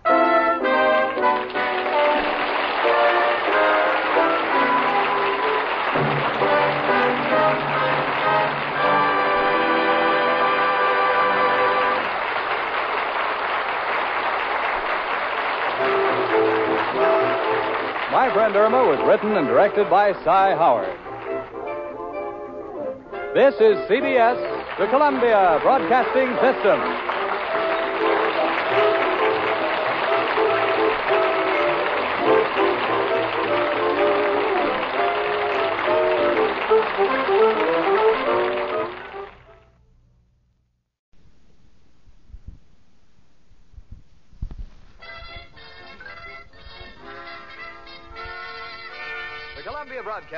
[18.10, 20.98] My Friend Irma was written and directed by Cy Howard.
[23.34, 24.34] This is CBS,
[24.80, 27.09] the Columbia Broadcasting System.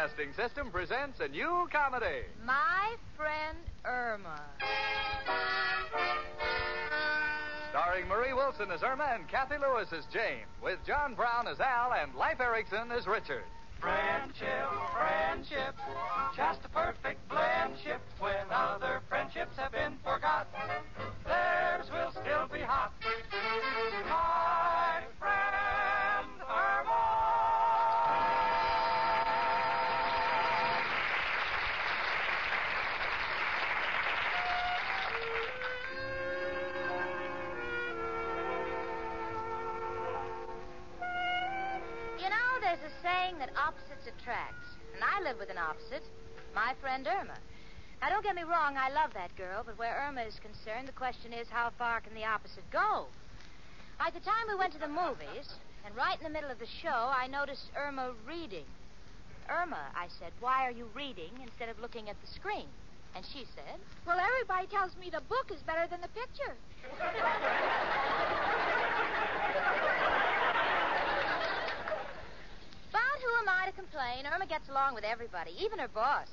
[0.02, 2.26] Broadcasting System presents a new comedy.
[2.44, 4.40] My friend Irma.
[7.70, 11.92] Starring Marie Wilson as Irma and Cathy Lewis as Jane, with John Brown as Al
[11.92, 13.44] and Leif Erikson as Richard.
[13.80, 15.74] Friendship, friendship,
[16.36, 18.00] just a perfect friendship.
[18.18, 20.48] When other friendships have been forgot,
[21.24, 22.92] theirs will still be hot.
[24.08, 24.41] My
[43.56, 44.64] opposites attract.
[44.94, 46.04] And I live with an opposite,
[46.54, 47.38] my friend Irma.
[48.00, 50.92] Now, don't get me wrong, I love that girl, but where Irma is concerned, the
[50.92, 53.06] question is how far can the opposite go?
[53.98, 55.54] Like the time we went to the movies,
[55.86, 58.66] and right in the middle of the show, I noticed Irma reading.
[59.48, 62.66] Irma, I said, why are you reading instead of looking at the screen?
[63.14, 66.56] And she said, Well, everybody tells me the book is better than the picture.
[72.92, 74.22] But who am I to complain?
[74.22, 76.28] Irma gets along with everybody, even her boss.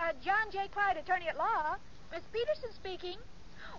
[0.00, 0.68] Uh, John J.
[0.72, 1.76] Clyde, attorney at law.
[2.10, 3.18] Miss Peterson speaking.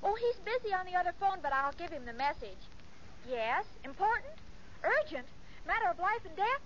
[0.03, 2.61] Oh, he's busy on the other phone, but I'll give him the message.
[3.27, 3.65] Yes?
[3.83, 4.37] Important?
[4.85, 5.25] Urgent?
[5.65, 6.61] Matter of life and death?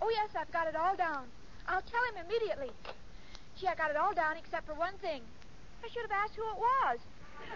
[0.00, 1.26] Oh, yes, I've got it all down.
[1.66, 2.70] I'll tell him immediately.
[3.58, 5.22] Gee, I got it all down except for one thing.
[5.82, 6.98] I should have asked who it was.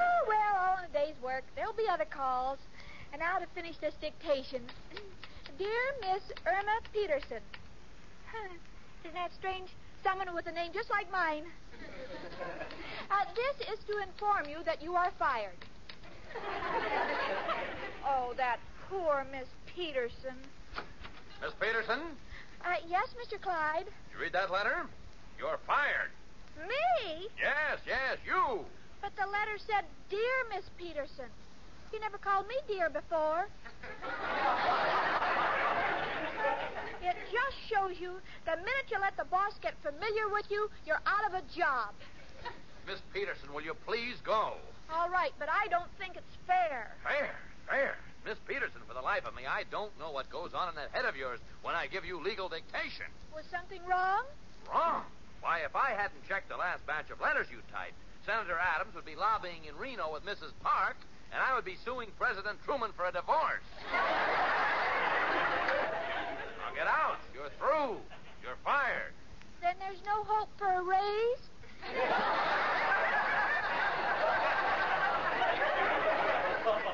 [0.00, 1.44] oh, well, all in a day's work.
[1.54, 2.58] There'll be other calls.
[3.12, 4.62] And now to finish this dictation.
[5.58, 7.42] Dear Miss Irma Peterson.
[9.04, 9.68] Isn't that strange?
[10.02, 11.44] Someone with a name just like mine.
[13.10, 15.56] Uh, this is to inform you that you are fired.
[18.08, 18.56] oh, that
[18.88, 20.34] poor Miss Peterson.
[21.42, 22.00] Miss Peterson,
[22.64, 23.38] Uh, yes, Mr.
[23.40, 23.86] Clyde.
[24.14, 24.86] you read that letter?
[25.38, 26.08] You're fired.
[26.66, 27.28] Me?
[27.38, 28.64] Yes, yes, you.
[29.02, 31.28] But the letter said, Dear Miss Peterson.
[31.92, 33.46] You never called me dear before.
[37.02, 38.16] it just shows you
[38.46, 41.92] the minute you let the boss get familiar with you, you're out of a job.
[42.86, 44.54] Miss Peterson, will you please go?
[44.90, 46.96] All right, but I don't think it's fair.
[47.04, 47.34] Fair,
[47.68, 47.96] fair.
[48.24, 50.90] Miss Peterson, for the life of me, I don't know what goes on in that
[50.92, 53.06] head of yours when I give you legal dictation.
[53.34, 54.24] Was something wrong?
[54.72, 55.02] Wrong?
[55.42, 59.04] Why, if I hadn't checked the last batch of letters you typed, Senator Adams would
[59.04, 60.54] be lobbying in Reno with Mrs.
[60.62, 60.96] Park,
[61.32, 63.64] and I would be suing President Truman for a divorce.
[63.90, 64.04] now
[66.74, 67.18] get out.
[67.34, 67.96] You're through.
[68.42, 69.12] You're fired.
[69.62, 71.48] Then there's no hope for a raise?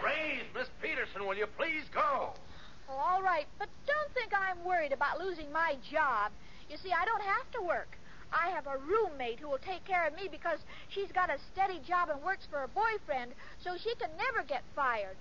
[0.04, 2.34] Raise, Miss Peterson, will you please go?
[2.88, 6.32] Oh, all right, but don't think I'm worried about losing my job.
[6.70, 7.98] You see, I don't have to work.
[8.32, 10.58] I have a roommate who will take care of me because
[10.88, 13.32] she's got a steady job and works for her boyfriend,
[13.62, 15.16] so she can never get fired.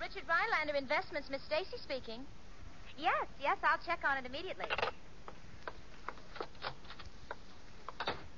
[0.00, 2.24] Richard Rhinelander Investments, Miss Stacy speaking.
[2.96, 4.66] Yes, yes, I'll check on it immediately.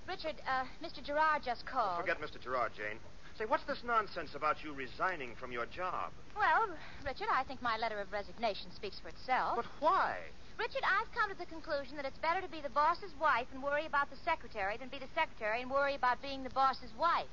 [0.09, 1.03] Richard, uh, Mr.
[1.05, 2.01] Gerard just called.
[2.01, 2.41] Forget Mr.
[2.43, 2.99] Gerard, Jane.
[3.41, 6.13] Say, what's this nonsense about you resigning from your job?
[6.37, 9.57] Well, Richard, I think my letter of resignation speaks for itself.
[9.57, 10.21] But why?
[10.61, 13.65] Richard, I've come to the conclusion that it's better to be the boss's wife and
[13.65, 17.33] worry about the secretary than be the secretary and worry about being the boss's wife.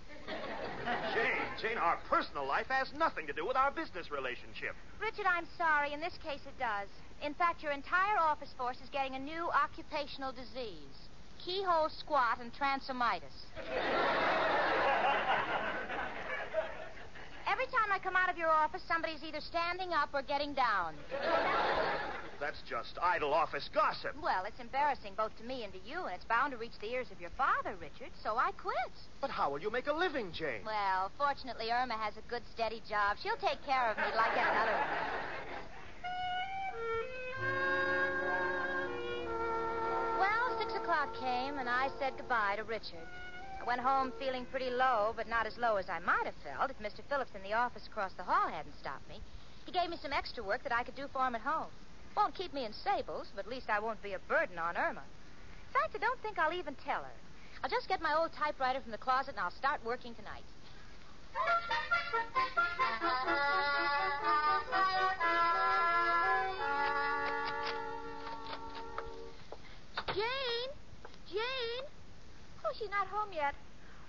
[1.12, 4.80] Jane, Jane, our personal life has nothing to do with our business relationship.
[5.03, 5.91] Richard, I'm sorry.
[5.91, 6.88] In this case, it does.
[7.20, 11.12] In fact, your entire office force is getting a new occupational disease
[11.43, 13.36] keyhole squat and transomitis.
[17.58, 20.93] Every time I come out of your office, somebody's either standing up or getting down.
[22.39, 24.14] That's just idle office gossip.
[24.22, 26.93] Well, it's embarrassing both to me and to you, and it's bound to reach the
[26.93, 28.93] ears of your father, Richard, so I quit.
[29.22, 30.62] But how will you make a living, Jane?
[30.64, 33.18] Well, fortunately, Irma has a good, steady job.
[33.24, 34.78] She'll take care of me like any other
[40.22, 43.10] Well, six o'clock came, and I said goodbye to Richard.
[43.68, 46.80] Went home feeling pretty low, but not as low as I might have felt if
[46.80, 47.03] Mr.
[47.09, 49.20] Phillips in the office across the hall hadn't stopped me.
[49.65, 51.68] He gave me some extra work that I could do for him at home.
[52.15, 55.03] Won't keep me in Sables, but at least I won't be a burden on Irma.
[55.03, 57.11] In fact, I don't think I'll even tell her.
[57.61, 60.45] I'll just get my old typewriter from the closet and I'll start working tonight.
[72.78, 73.55] she's not home yet.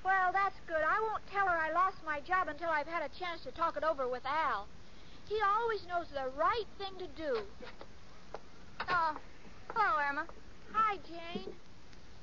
[0.05, 0.85] Well, that's good.
[0.85, 3.77] I won't tell her I lost my job until I've had a chance to talk
[3.77, 4.69] it over with Al.
[5.29, 7.41] He always knows the right thing to do.
[8.89, 9.17] Oh,
[9.75, 10.27] hello, Irma.
[10.73, 11.53] Hi, Jane.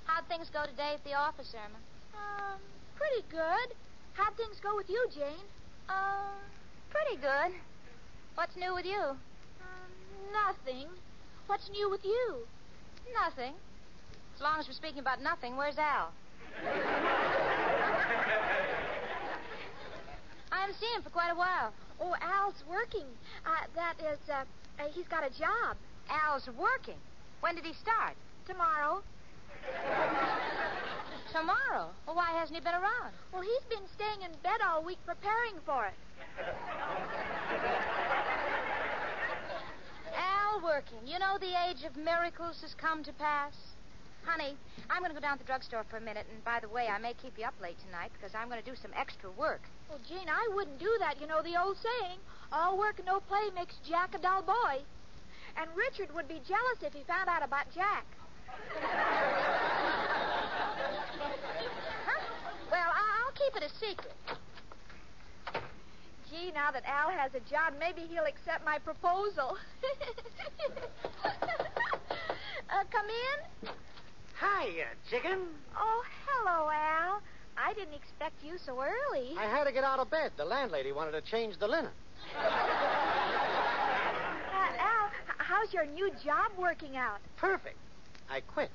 [0.06, 1.78] How'd things go today at the office, Irma?
[2.16, 2.60] Um,
[2.96, 3.76] pretty good.
[4.14, 5.46] How'd things go with you, Jane?
[5.90, 6.34] Uh,
[6.90, 7.54] pretty good.
[8.36, 9.02] What's new with you?
[9.02, 9.92] Um,
[10.34, 10.88] nothing.
[11.48, 12.48] What's new with you?
[13.14, 13.54] Nothing.
[14.36, 16.12] As long as we're speaking about nothing, where's Al?
[20.52, 21.74] I haven't seen him for quite a while.
[22.00, 23.06] Oh, Al's working.
[23.46, 24.44] Uh, that is, uh,
[24.80, 25.78] uh, he's got a job.
[26.10, 27.00] Al's working.
[27.42, 28.16] When did he start?
[28.48, 29.04] Tomorrow.
[31.32, 31.90] Tomorrow.
[32.06, 33.14] Well, why hasn't he been around?
[33.34, 35.94] Well, he's been staying in bed all week preparing for it.
[40.16, 41.00] Al working.
[41.06, 43.75] You know the age of miracles has come to pass.
[44.26, 44.58] Honey,
[44.90, 46.88] I'm going to go down to the drugstore for a minute, and by the way,
[46.88, 49.62] I may keep you up late tonight because I'm going to do some extra work.
[49.88, 51.22] Well, Jane, I wouldn't do that.
[51.22, 52.18] You know the old saying,
[52.52, 54.82] all work and no play makes Jack a dull boy.
[55.58, 58.06] And Richard would be jealous if he found out about Jack.
[62.06, 62.22] Huh?
[62.72, 64.14] Well, I'll keep it a secret.
[66.32, 69.56] Gee, now that Al has a job, maybe he'll accept my proposal.
[71.24, 73.70] uh, come in.
[74.40, 75.48] Hiya, chicken.
[75.78, 77.22] Oh, hello, Al.
[77.58, 79.34] I didn't expect you so early.
[79.38, 80.32] I had to get out of bed.
[80.36, 81.92] The landlady wanted to change the linen.
[84.56, 87.20] Uh, Al, how's your new job working out?
[87.38, 87.78] Perfect.
[88.30, 88.72] I quit.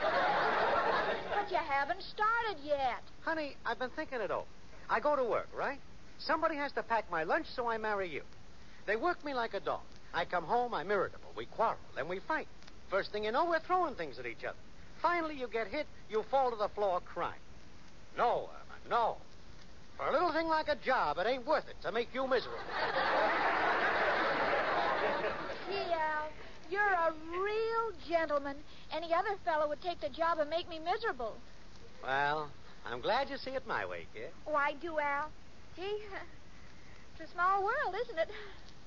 [0.00, 3.02] But you haven't started yet.
[3.22, 4.46] Honey, I've been thinking it over.
[4.88, 5.78] I go to work, right?
[6.18, 8.22] Somebody has to pack my lunch, so I marry you.
[8.86, 9.80] They work me like a dog.
[10.14, 11.30] I come home, I'm irritable.
[11.36, 12.48] We quarrel, then we fight.
[12.90, 14.58] First thing you know, we're throwing things at each other.
[15.00, 17.40] Finally, you get hit, you fall to the floor crying.
[18.16, 19.16] No, Irma, no.
[19.96, 22.58] For a little thing like a job, it ain't worth it to make you miserable.
[25.68, 26.28] Gee, Al,
[26.70, 28.56] you're a real gentleman.
[28.92, 31.36] Any other fellow would take the job and make me miserable.
[32.02, 32.50] Well,
[32.84, 34.30] I'm glad you see it my way, kid.
[34.44, 35.30] Why do, Al?
[35.76, 36.02] Gee,
[37.18, 38.28] it's a small world, isn't it?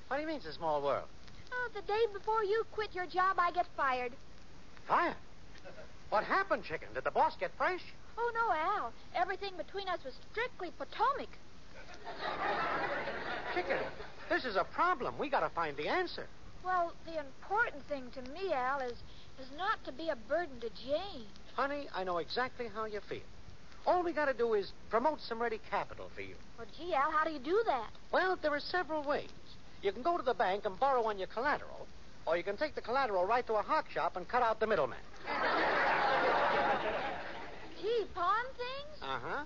[0.08, 1.06] What do you mean it's a small world?
[1.52, 4.12] Oh, the day before you quit your job, I get fired.
[4.86, 5.16] Fire?
[6.10, 6.88] What happened, chicken?
[6.92, 7.82] Did the boss get fresh?
[8.18, 8.92] Oh, no, Al.
[9.14, 11.28] Everything between us was strictly Potomac.
[13.54, 13.78] Chicken,
[14.28, 15.14] this is a problem.
[15.18, 16.26] We gotta find the answer.
[16.64, 18.98] Well, the important thing to me, Al, is
[19.40, 21.24] is not to be a burden to Jane.
[21.54, 23.20] Honey, I know exactly how you feel.
[23.86, 26.34] All we gotta do is promote some ready capital for you.
[26.58, 27.88] Well, gee, Al, how do you do that?
[28.12, 29.30] Well, there are several ways.
[29.82, 31.86] You can go to the bank and borrow on your collateral,
[32.26, 34.66] or you can take the collateral right to a hock shop and cut out the
[34.66, 34.98] middleman.
[37.80, 39.02] Gee, pawn things?
[39.02, 39.44] Uh huh.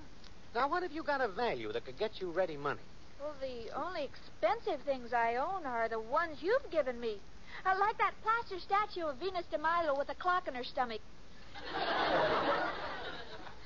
[0.54, 2.80] Now, what have you got of value that could get you ready money?
[3.20, 7.18] Well, the only expensive things I own are the ones you've given me.
[7.64, 11.00] Like that plaster statue of Venus de Milo with a clock in her stomach.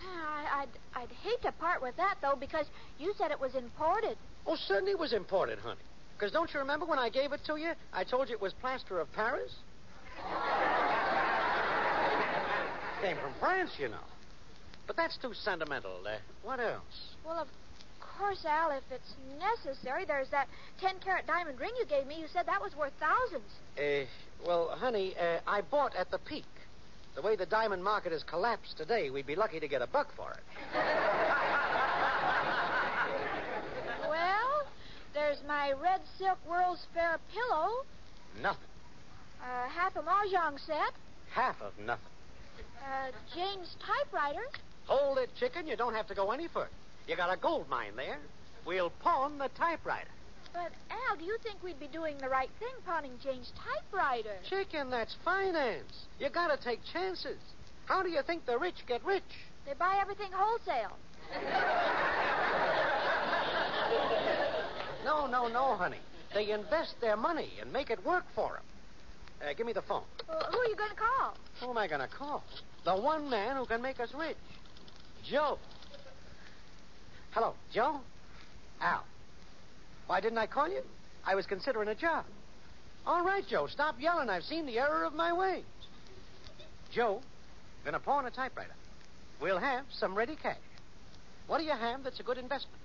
[0.06, 2.66] I, I'd, I'd hate to part with that, though, because
[2.98, 4.16] you said it was imported.
[4.46, 5.80] Oh, certainly it was imported, honey.
[6.18, 7.72] Because don't you remember when I gave it to you?
[7.92, 9.52] I told you it was plaster of Paris?
[13.00, 14.02] Came from France, you know.
[14.88, 16.00] But that's too sentimental.
[16.04, 17.14] Uh, what else?
[17.24, 17.46] Well, of
[18.00, 20.48] course, Al, if it's necessary, there's that
[20.80, 22.18] 10 carat diamond ring you gave me.
[22.18, 23.48] You said that was worth thousands.
[23.78, 24.04] Uh,
[24.44, 26.46] well, honey, uh, I bought at the peak.
[27.14, 30.08] The way the diamond market has collapsed today, we'd be lucky to get a buck
[30.16, 30.40] for it.
[35.38, 37.84] there's my red silk World's Fair pillow,
[38.42, 38.64] Nothing.
[39.42, 40.92] uh, half a mahjong set,
[41.32, 42.04] Half of nothing.
[42.82, 44.42] uh, Jane's typewriter.
[44.86, 45.66] Hold it, chicken.
[45.66, 46.70] You don't have to go any further.
[47.06, 48.18] You got a gold mine there.
[48.64, 50.08] We'll pawn the typewriter.
[50.52, 54.36] But, Al, do you think we'd be doing the right thing pawning Jane's typewriter?
[54.48, 56.06] Chicken, that's finance.
[56.18, 57.38] You gotta take chances.
[57.84, 59.22] How do you think the rich get rich?
[59.66, 60.96] They buy everything wholesale.
[65.08, 66.00] No, no, no, honey.
[66.34, 68.62] They invest their money and make it work for them.
[69.48, 70.02] Uh, give me the phone.
[70.28, 71.34] Well, who are you going to call?
[71.62, 72.44] Who am I going to call?
[72.84, 74.36] The one man who can make us rich.
[75.24, 75.58] Joe.
[77.30, 78.00] Hello, Joe?
[78.82, 79.02] Al.
[80.08, 80.82] Why didn't I call you?
[81.24, 82.26] I was considering a job.
[83.06, 84.28] All right, Joe, stop yelling.
[84.28, 85.64] I've seen the error of my ways.
[86.92, 87.22] Joe,
[87.82, 88.74] gonna pawn a typewriter.
[89.40, 90.58] We'll have some ready cash.
[91.46, 92.78] What do you have that's a good investment?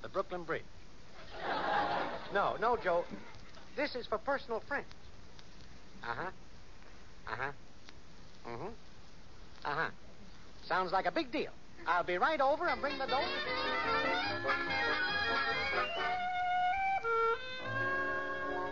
[0.00, 0.62] The Brooklyn Bridge.
[2.32, 3.04] No, no, Joe.
[3.76, 4.86] This is for personal friends.
[6.02, 6.30] Uh huh.
[7.26, 7.52] Uh huh.
[8.48, 8.66] Mm hmm.
[9.64, 9.90] Uh huh.
[10.66, 11.50] Sounds like a big deal.
[11.86, 13.24] I'll be right over and bring the dough.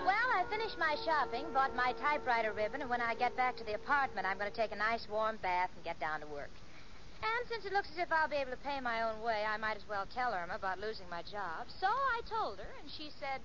[0.04, 3.64] Well, I finished my shopping, bought my typewriter ribbon, and when I get back to
[3.64, 6.50] the apartment, I'm going to take a nice warm bath and get down to work.
[7.22, 9.56] And since it looks as if I'll be able to pay my own way, I
[9.56, 11.66] might as well tell Irma about losing my job.
[11.80, 13.40] So I told her, and she said,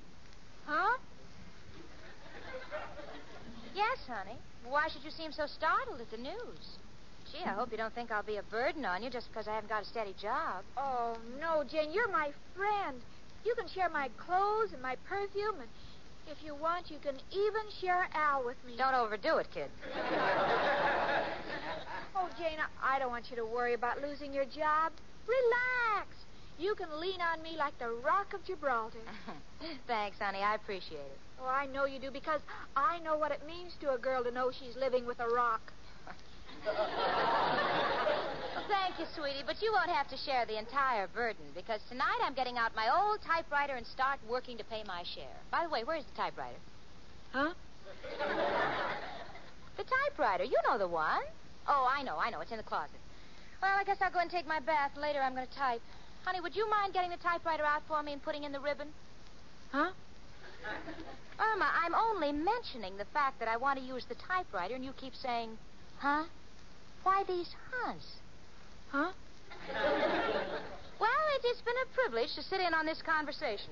[0.66, 0.98] Huh?
[3.76, 4.38] Yes, honey.
[4.64, 6.78] Why should you seem so startled at the news?
[7.32, 9.56] Gee, I hope you don't think I'll be a burden on you just because I
[9.56, 10.64] haven't got a steady job.
[10.78, 13.02] Oh, no, Jane, you're my friend.
[13.44, 15.70] You can share my clothes and my perfume, and
[16.28, 18.78] if you want, you can even share Al with me.
[18.78, 19.70] Don't overdo it, kid.
[22.38, 24.92] Jane, I- I don't want you to worry about losing your job.
[25.28, 26.08] Relax.
[26.58, 29.00] You can lean on me like the Rock of Gibraltar.
[29.88, 30.40] Thanks, honey.
[30.44, 31.20] I appreciate it.
[31.42, 32.42] Oh, I know you do because
[32.76, 35.62] I know what it means to a girl to know she's living with a rock.
[38.68, 42.34] Thank you, sweetie, but you won't have to share the entire burden because tonight I'm
[42.34, 45.36] getting out my old typewriter and start working to pay my share.
[45.52, 46.60] By the way, where's the typewriter?
[47.32, 47.54] Huh?
[49.76, 50.44] The typewriter.
[50.44, 51.24] You know the one.
[51.68, 52.42] Oh, I know, I know.
[52.42, 53.00] It's in the closet.
[53.62, 54.92] Well, I guess I'll go and take my bath.
[54.98, 55.82] Later I'm going to type.
[56.26, 58.88] Honey, would you mind getting the typewriter out for me and putting in the ribbon?
[59.72, 59.92] Huh?
[61.40, 64.92] Irma, I'm only mentioning the fact that I want to use the typewriter, and you
[64.94, 65.58] keep saying,
[66.00, 66.24] huh?
[67.04, 68.06] Why these huhs?
[68.92, 69.12] Huh?
[71.04, 73.68] Well, it, it's been a privilege to sit in on this conversation.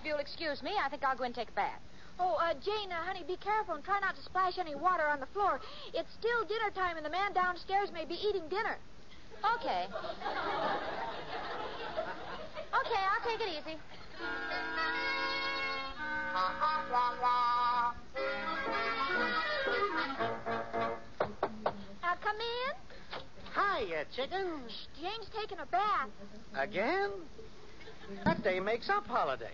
[0.00, 1.80] If you'll excuse me, I think I'll go and take a bath.
[2.18, 5.20] Oh, uh, Jane, uh, honey, be careful and try not to splash any water on
[5.20, 5.60] the floor.
[5.92, 8.78] It's still dinner time, and the man downstairs may be eating dinner.
[9.56, 9.86] Okay.
[12.72, 13.76] Okay, I'll take it easy.
[22.02, 22.74] Now, come in.
[23.54, 24.62] Hiya, chicken.
[25.00, 26.08] Jane's taking a bath.
[26.54, 27.10] Again?
[28.24, 29.50] That day makes up holidays.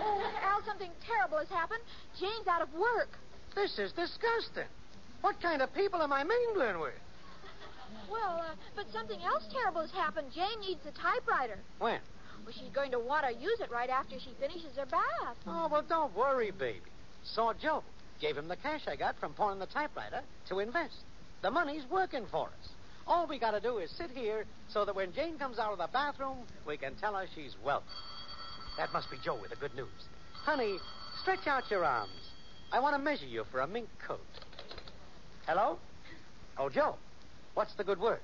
[0.00, 1.80] Oh, Al, something terrible has happened.
[2.18, 3.18] Jane's out of work.
[3.54, 4.68] This is disgusting.
[5.20, 6.98] What kind of people am I mingling with?
[8.10, 10.28] Well, uh, but something else terrible has happened.
[10.34, 11.58] Jane needs a typewriter.
[11.78, 12.00] When?
[12.44, 15.36] Well, she's going to want to use it right after she finishes her bath.
[15.46, 16.80] Oh, well, don't worry, baby.
[17.24, 17.84] Saw Joe.
[18.20, 20.94] Gave him the cash I got from pawning the typewriter to invest.
[21.42, 22.68] The money's working for us.
[23.06, 25.78] All we got to do is sit here so that when Jane comes out of
[25.78, 27.88] the bathroom, we can tell her she's welcome.
[28.76, 29.88] That must be Joe with the good news.
[30.32, 30.78] Honey,
[31.20, 32.10] stretch out your arms.
[32.72, 34.20] I want to measure you for a mink coat.
[35.46, 35.78] Hello?
[36.56, 36.96] Oh, Joe.
[37.54, 38.20] What's the good word?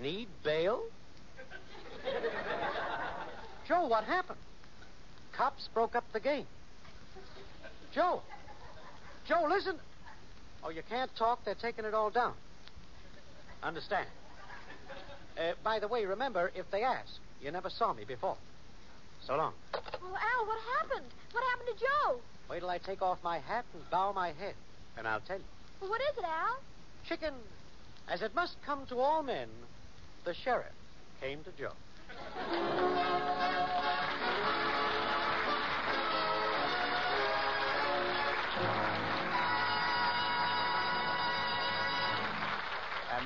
[0.00, 0.82] Need bail?
[3.66, 4.38] Joe, what happened?
[5.36, 6.46] Cops broke up the game.
[7.92, 8.22] Joe.
[9.26, 9.76] Joe, listen.
[10.64, 11.44] Oh, you can't talk.
[11.44, 12.34] They're taking it all down.
[13.62, 14.08] Understand.
[15.38, 18.36] Uh, by the way, remember, if they ask, you never saw me before.
[19.26, 19.52] So long.
[19.72, 21.06] Well, Al, what happened?
[21.32, 22.20] What happened to Joe?
[22.50, 24.54] Wait till I take off my hat and bow my head,
[24.96, 25.44] and I'll tell you.
[25.80, 26.60] Well, what is it, Al?
[27.08, 27.34] Chicken,
[28.08, 29.48] as it must come to all men,
[30.24, 30.72] the sheriff
[31.20, 31.72] came to Joe.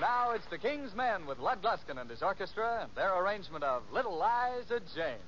[0.02, 3.84] Now it's the King's Men with Lud Gluskin and his orchestra and their arrangement of
[3.92, 5.22] Little Liza Jane.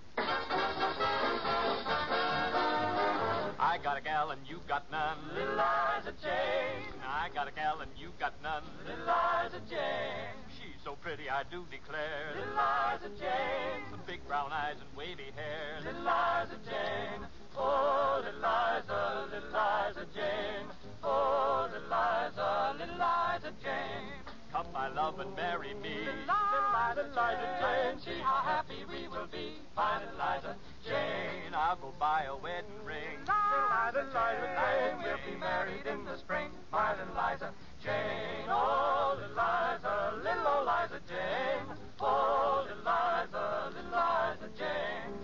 [3.56, 5.16] I got a gal and you got none.
[5.32, 6.90] Little Liza Jane.
[7.06, 8.64] I got a gal and you got none.
[8.84, 10.34] Little Liza Jane.
[10.58, 12.34] She's so pretty, I do declare.
[12.34, 13.80] Little Liza Jane.
[13.92, 15.86] Some big brown eyes and wavy hair.
[15.86, 17.22] Little Liza Jane.
[17.56, 20.66] Oh, little Liza, little Liza Jane.
[21.04, 24.23] Oh, little Liza, little Liza Jane.
[24.54, 26.06] Come, my love, and marry me.
[26.06, 27.98] Little Liza, little Liza Jane.
[28.06, 29.58] See how happy we will be.
[29.74, 30.54] My little Liza
[30.86, 31.50] Jane.
[31.52, 33.18] I'll go buy a wedding ring.
[33.26, 35.02] Little Liza, Liza Jane.
[35.02, 36.50] We'll be married in the spring.
[36.70, 37.50] My little Liza
[37.82, 38.46] Jane.
[38.46, 41.66] Oh, little Liza, little old Liza Jane.
[41.98, 45.18] Oh, little Liza, little Liza Jane.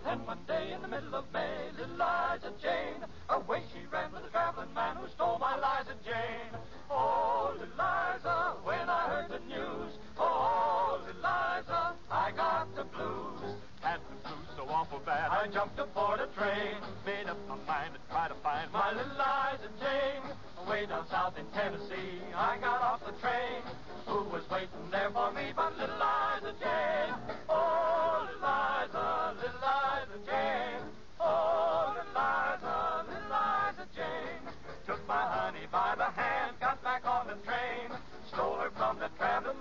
[0.00, 4.24] Then one day in the middle of May, little Liza Jane, away she ran with
[4.24, 6.56] a traveling man who stole my Liza Jane.
[6.90, 13.56] Oh, little Liza, when I heard the news, oh, little Liza, I got the blues.
[13.80, 17.94] Had the blues so awful bad, I jumped aboard a train, made up my mind
[17.94, 20.22] to try to find my little Liza Jane.
[20.68, 23.60] Way down south in Tennessee, I got off the train.
[24.06, 27.14] Who was waiting there for me but little Liza Jane?
[27.50, 27.93] Oh,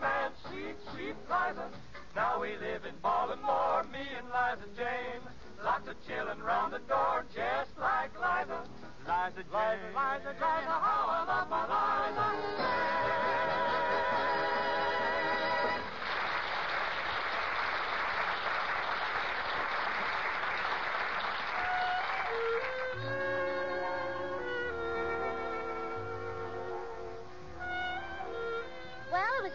[0.01, 1.69] man, sweet, sweet Liza.
[2.15, 5.21] Now we live in Baltimore, me and Liza Jane.
[5.63, 8.61] Lots of chillin' round the door, just like Liza.
[9.05, 9.93] Liza Jane.
[9.93, 12.25] Liza, Liza, Liza, how I love my Liza
[12.57, 13.42] Jane.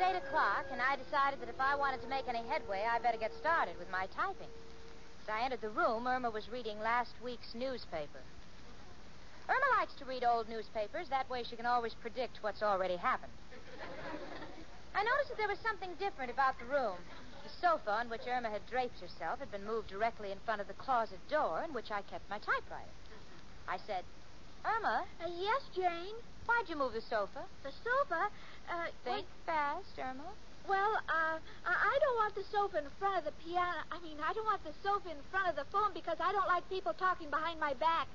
[0.09, 3.19] 8 o'clock, and I decided that if I wanted to make any headway, I better
[3.19, 4.49] get started with my typing.
[5.21, 8.25] As I entered the room, Irma was reading last week's newspaper.
[9.49, 11.09] Irma likes to read old newspapers.
[11.11, 13.33] That way she can always predict what's already happened.
[14.95, 16.97] I noticed that there was something different about the room.
[17.45, 20.69] The sofa on which Irma had draped herself had been moved directly in front of
[20.69, 22.97] the closet door in which I kept my typewriter.
[23.69, 24.05] I said,
[24.65, 26.17] Irma, Uh, yes, Jane.
[26.49, 27.45] Why'd you move the sofa?
[27.63, 28.33] The sofa.
[28.73, 30.33] Uh, Think fast, Irma.
[30.67, 33.85] Well, uh, I I don't want the sofa in front of the piano.
[33.93, 36.49] I mean, I don't want the sofa in front of the phone because I don't
[36.49, 38.09] like people talking behind my back.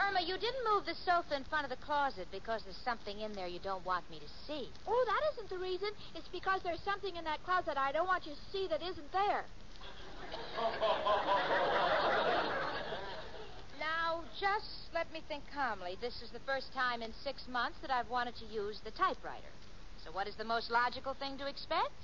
[0.00, 3.32] Irma, you didn't move the sofa in front of the closet because there's something in
[3.32, 4.72] there you don't want me to see.
[4.86, 5.88] Oh, that isn't the reason.
[6.14, 9.12] It's because there's something in that closet I don't want you to see that isn't
[9.12, 9.44] there.
[13.78, 15.96] Now, just let me think calmly.
[16.00, 19.52] This is the first time in six months that I've wanted to use the typewriter.
[20.04, 21.94] So, what is the most logical thing to expect?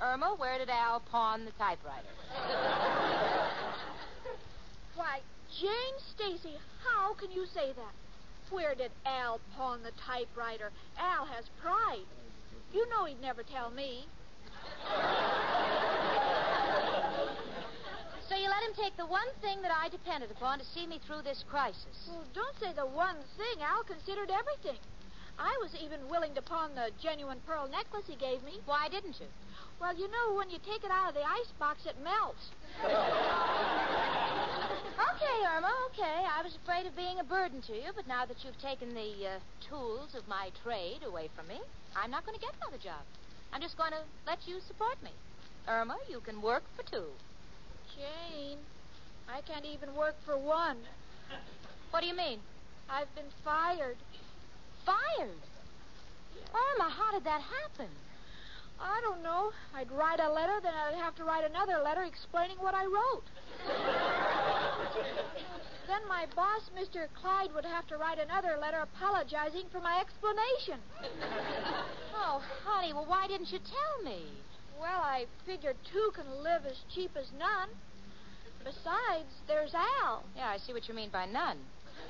[0.00, 2.08] Irma, where did Al pawn the typewriter?
[4.96, 5.20] Why,
[5.60, 7.94] Jane Stacy, how can you say that?
[8.50, 10.72] Where did Al pawn the typewriter?
[10.98, 12.06] Al has pride.
[12.72, 14.06] You know he'd never tell me.
[18.32, 20.98] So you let him take the one thing that I depended upon to see me
[21.04, 22.08] through this crisis.
[22.08, 23.60] Well, don't say the one thing.
[23.60, 24.80] Al considered everything.
[25.36, 28.64] I was even willing to pawn the genuine pearl necklace he gave me.
[28.64, 29.28] Why didn't you?
[29.78, 32.48] Well, you know, when you take it out of the icebox, it melts.
[35.12, 36.24] Okay, Irma, okay.
[36.24, 39.12] I was afraid of being a burden to you, but now that you've taken the
[39.28, 41.60] uh, tools of my trade away from me,
[41.94, 43.04] I'm not going to get another job.
[43.52, 45.10] I'm just going to let you support me.
[45.68, 47.12] Irma, you can work for two.
[48.02, 48.58] Jane,
[49.28, 50.78] I can't even work for one.
[51.90, 52.40] What do you mean?
[52.90, 53.96] I've been fired.
[54.84, 55.38] Fired?
[56.50, 57.86] Irma, oh, how did that happen?
[58.80, 59.52] I don't know.
[59.72, 63.22] I'd write a letter, then I'd have to write another letter explaining what I wrote.
[65.86, 67.06] then my boss, Mr.
[67.14, 70.80] Clyde, would have to write another letter apologizing for my explanation.
[72.24, 74.22] Oh, honey, well, why didn't you tell me?
[74.78, 77.70] Well, I figured two can live as cheap as none.
[78.64, 80.22] Besides, there's Al.
[80.36, 81.58] Yeah, I see what you mean by none.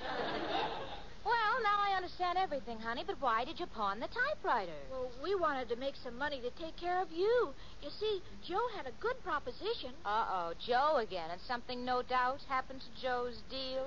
[1.25, 4.77] well, now I understand everything, honey, but why did you pawn the typewriter?
[4.91, 7.49] Well, we wanted to make some money to take care of you.
[7.83, 9.93] You see, Joe had a good proposition.
[10.05, 13.87] Uh oh, Joe again, and something no doubt happened to Joe's deal?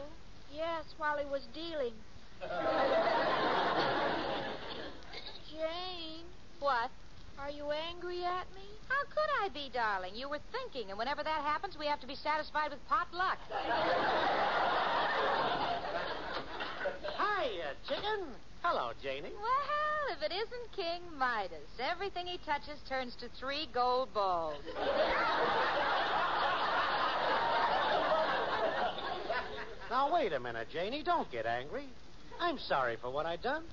[0.54, 1.94] Yes, while he was dealing.
[5.52, 6.26] Jane.
[6.60, 6.90] What?
[7.40, 8.64] Are you angry at me?
[8.88, 10.16] How could I be, darling?
[10.16, 13.38] You were thinking, and whenever that happens, we have to be satisfied with pot luck.
[17.18, 18.28] Hi, uh, chicken.
[18.62, 19.34] Hello, Janie.
[19.34, 24.62] Well, if it isn't King Midas, everything he touches turns to three gold balls.
[29.90, 31.04] Now, wait a minute, Janie.
[31.04, 31.88] Don't get angry.
[32.40, 33.64] I'm sorry for what I've done.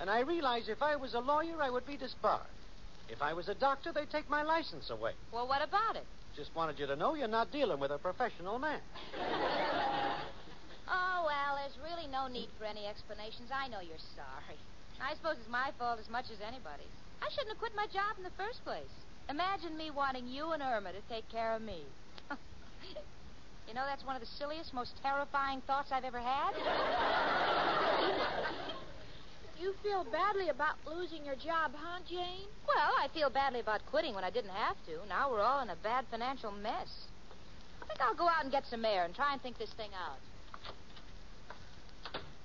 [0.00, 2.40] And I realize if I was a lawyer, I would be disbarred.
[3.12, 5.12] If I was a doctor, they'd take my license away.
[5.30, 6.06] Well, what about it?
[6.34, 8.80] Just wanted you to know you're not dealing with a professional man.
[10.94, 13.48] Oh, well, there's really no need for any explanations.
[13.48, 14.58] I know you're sorry.
[15.00, 16.92] I suppose it's my fault as much as anybody's.
[17.22, 18.92] I shouldn't have quit my job in the first place.
[19.30, 21.80] Imagine me wanting you and Irma to take care of me.
[23.68, 26.52] you know, that's one of the silliest, most terrifying thoughts I've ever had.
[29.62, 32.50] You feel badly about losing your job, huh, Jane?
[32.66, 35.06] Well, I feel badly about quitting when I didn't have to.
[35.08, 36.90] Now we're all in a bad financial mess.
[37.80, 39.90] I think I'll go out and get some air and try and think this thing
[39.94, 40.18] out.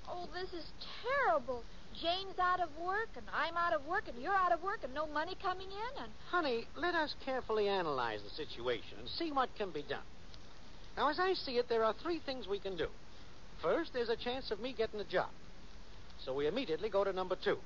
[0.08, 0.70] Oh, this is
[1.02, 1.64] terrible.
[2.00, 4.94] Jane's out of work, and I'm out of work, and you're out of work, and
[4.94, 6.12] no money coming in, and.
[6.30, 10.06] Honey, let us carefully analyze the situation and see what can be done.
[10.96, 12.90] Now, as I see it, there are three things we can do.
[13.64, 15.30] First, there's a chance of me getting a job.
[16.24, 17.58] So we immediately go to number two.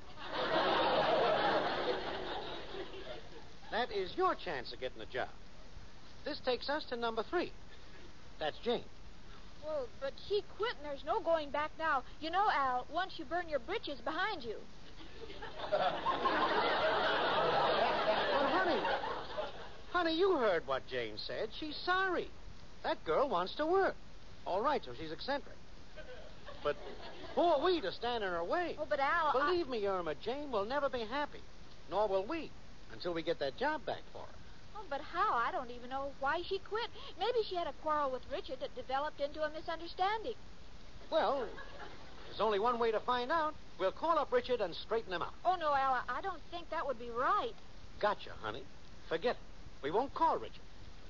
[3.70, 5.28] that is your chance of getting a job.
[6.24, 7.52] This takes us to number three.
[8.38, 8.84] That's Jane.
[9.64, 12.02] Well, but she quit, and there's no going back now.
[12.20, 14.56] You know, Al, once you burn your britches behind you.
[15.70, 15.80] Well,
[18.50, 18.80] honey,
[19.92, 21.48] honey, you heard what Jane said.
[21.58, 22.28] She's sorry.
[22.82, 23.94] That girl wants to work.
[24.44, 25.56] All right, so she's eccentric.
[26.64, 26.76] But
[27.34, 28.76] who are we to stand in her way?
[28.78, 31.40] Oh, but Al, I- Believe me, Irma, Jane will never be happy.
[31.90, 32.50] Nor will we
[32.92, 34.34] until we get that job back for her.
[34.76, 35.34] Oh, but how?
[35.34, 36.88] I don't even know why she quit.
[37.18, 40.34] Maybe she had a quarrel with Richard that developed into a misunderstanding.
[41.10, 41.46] Well,
[42.26, 43.54] there's only one way to find out.
[43.78, 45.34] We'll call up Richard and straighten him out.
[45.44, 47.52] Oh, no, Al, I- I don't think that would be right.
[48.00, 48.62] Gotcha, honey.
[49.08, 49.42] Forget it.
[49.82, 50.62] We won't call Richard.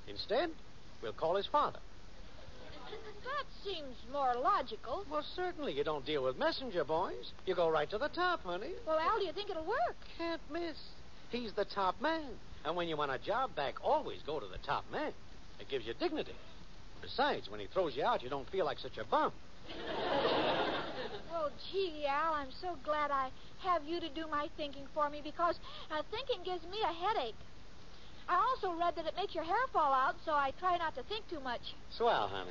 [0.09, 0.51] Instead,
[1.03, 1.79] we'll call his father.
[3.24, 5.05] That seems more logical.
[5.11, 7.32] Well, certainly you don't deal with messenger boys.
[7.47, 8.72] You go right to the top, honey.
[8.86, 9.97] Well, Al, do you think it'll work?
[10.18, 10.76] Can't miss.
[11.30, 12.28] He's the top man.
[12.64, 15.12] And when you want a job back, always go to the top man.
[15.61, 16.34] It gives you dignity.
[17.01, 19.32] Besides, when he throws you out, you don't feel like such a bum.
[21.34, 23.30] Oh, gee, Al, I'm so glad I
[23.61, 25.57] have you to do my thinking for me because
[25.90, 27.34] uh, thinking gives me a headache.
[28.29, 31.03] I also read that it makes your hair fall out, so I try not to
[31.05, 31.61] think too much.
[31.91, 32.51] Swell, honey.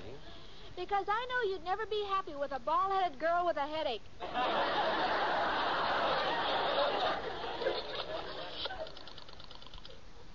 [0.75, 4.01] Because I know you'd never be happy with a bald headed girl with a headache.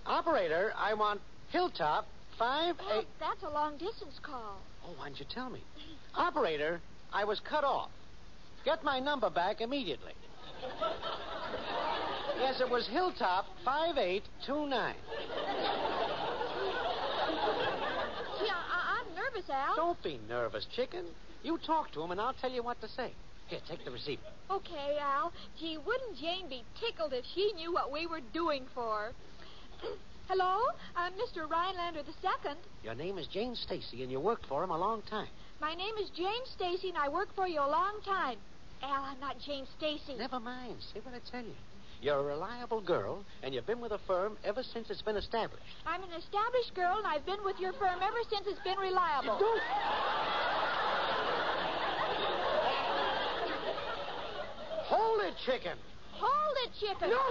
[0.06, 1.20] Operator, I want
[1.50, 2.06] Hilltop
[2.38, 3.06] five Oh, eight.
[3.18, 4.58] that's a long distance call.
[4.84, 5.60] Oh, why didn't you tell me?
[6.14, 6.80] Operator,
[7.12, 7.90] I was cut off.
[8.64, 10.12] Get my number back immediately.
[12.38, 14.94] Yes, it was Hilltop 5829.
[18.38, 19.76] Gee, I- I'm nervous, Al.
[19.76, 21.04] Don't be nervous, chicken.
[21.42, 23.12] You talk to him, and I'll tell you what to say.
[23.48, 24.22] Here, take the receiver.
[24.50, 25.32] Okay, Al.
[25.58, 29.12] Gee, wouldn't Jane be tickled if she knew what we were doing for?
[30.28, 30.58] Hello?
[30.66, 31.48] Uh, I'm Mr.
[31.48, 32.54] Rhinelander II.
[32.82, 35.28] Your name is Jane Stacy, and you worked for him a long time.
[35.60, 38.38] My name is Jane Stacy, and I worked for you a long time.
[38.86, 40.16] Al, I'm not Jane Stacy.
[40.18, 40.76] Never mind.
[40.92, 41.54] Say what I tell you.
[42.00, 45.62] You're a reliable girl, and you've been with a firm ever since it's been established.
[45.86, 49.38] I'm an established girl, and I've been with your firm ever since it's been reliable.
[49.38, 49.62] Don't.
[54.86, 55.78] Hold it, chicken.
[56.12, 57.10] Hold it, chicken.
[57.10, 57.22] No.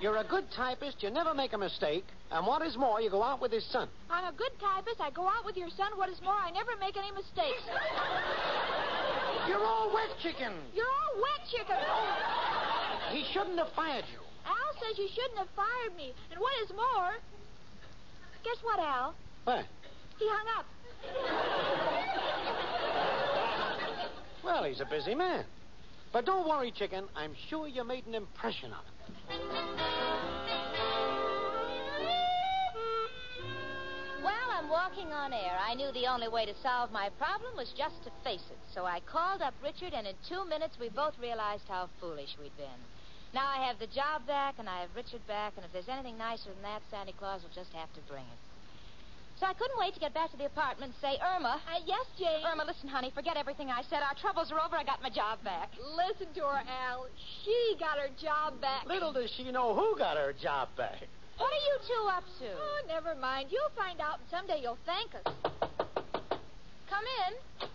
[0.00, 1.02] You're a good typist.
[1.02, 2.06] You never make a mistake.
[2.30, 3.88] And what is more, you go out with his son.
[4.08, 5.00] I'm a good typist.
[5.00, 5.90] I go out with your son.
[5.96, 7.62] What is more, I never make any mistakes.
[9.48, 10.52] You're all wet, chicken.
[10.74, 11.76] You're all wet, chicken.
[13.10, 14.20] He shouldn't have fired you.
[14.46, 16.14] Al says you shouldn't have fired me.
[16.30, 17.18] And what is more,
[18.44, 19.14] guess what, Al?
[19.44, 19.64] What?
[20.18, 20.66] He hung up.
[24.44, 25.44] Well, he's a busy man.
[26.12, 27.06] But don't worry, chicken.
[27.16, 30.59] I'm sure you made an impression on him.
[34.70, 35.58] Walking on air.
[35.58, 38.58] I knew the only way to solve my problem was just to face it.
[38.72, 42.56] So I called up Richard, and in two minutes we both realized how foolish we'd
[42.56, 42.80] been.
[43.34, 46.16] Now I have the job back, and I have Richard back, and if there's anything
[46.16, 48.40] nicer than that, Santa Claus will just have to bring it.
[49.38, 51.58] So I couldn't wait to get back to the apartment and say, Irma.
[51.66, 52.44] Uh, yes, Jane?
[52.44, 54.04] Irma, listen, honey, forget everything I said.
[54.04, 54.76] Our troubles are over.
[54.76, 55.70] I got my job back.
[55.80, 57.06] Listen to her, Al.
[57.42, 58.86] She got her job back.
[58.86, 61.08] Little does she know who got her job back.
[61.40, 62.52] What are you two up to?
[62.52, 63.48] Oh, never mind.
[63.50, 65.24] You'll find out, and someday you'll thank us.
[66.90, 67.66] Come in.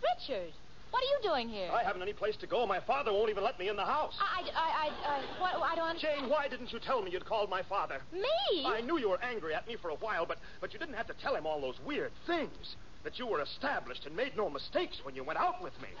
[0.00, 0.52] Richard,
[0.90, 1.70] what are you doing here?
[1.70, 2.66] I haven't any place to go.
[2.66, 4.14] My father won't even let me in the house.
[4.18, 6.20] I, I, I, I, what, I don't understand.
[6.20, 8.00] Jane, why didn't you tell me you'd called my father?
[8.10, 8.64] Me?
[8.64, 11.06] I knew you were angry at me for a while, but, but you didn't have
[11.08, 12.76] to tell him all those weird things.
[13.02, 15.88] That you were established and made no mistakes when you went out with me.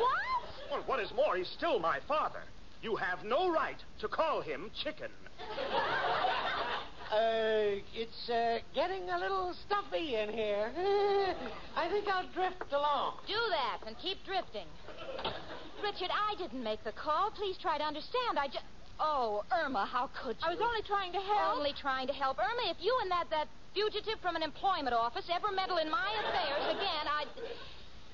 [0.00, 0.70] What?
[0.70, 2.42] Well, what is more, he's still my father.
[2.82, 5.10] You have no right to call him chicken.
[7.12, 10.72] Uh, it's uh, getting a little stuffy in here.
[11.76, 13.18] I think I'll drift along.
[13.28, 14.66] Do that and keep drifting.
[15.82, 17.30] Richard, I didn't make the call.
[17.30, 18.38] Please try to understand.
[18.38, 18.64] I just.
[18.98, 20.46] Oh, Irma, how could you?
[20.46, 21.58] I was only trying to help.
[21.58, 22.38] Only trying to help.
[22.38, 26.08] Irma, if you and that, that fugitive from an employment office ever meddle in my
[26.18, 27.28] affairs again, I'd.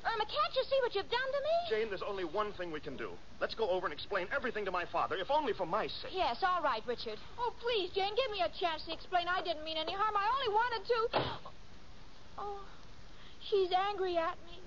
[0.05, 1.55] Irma, can't you see what you've done to me?
[1.69, 3.11] Jane, there's only one thing we can do.
[3.41, 6.13] Let's go over and explain everything to my father, if only for my sake.
[6.15, 7.19] Yes, all right, Richard.
[7.39, 9.27] Oh, please, Jane, give me a chance to explain.
[9.29, 10.15] I didn't mean any harm.
[10.17, 10.99] I only wanted to.
[12.39, 12.61] Oh,
[13.51, 14.61] she's angry at me.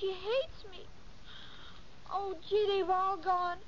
[0.00, 0.84] She hates me.
[2.10, 3.58] Oh, gee, they've all gone.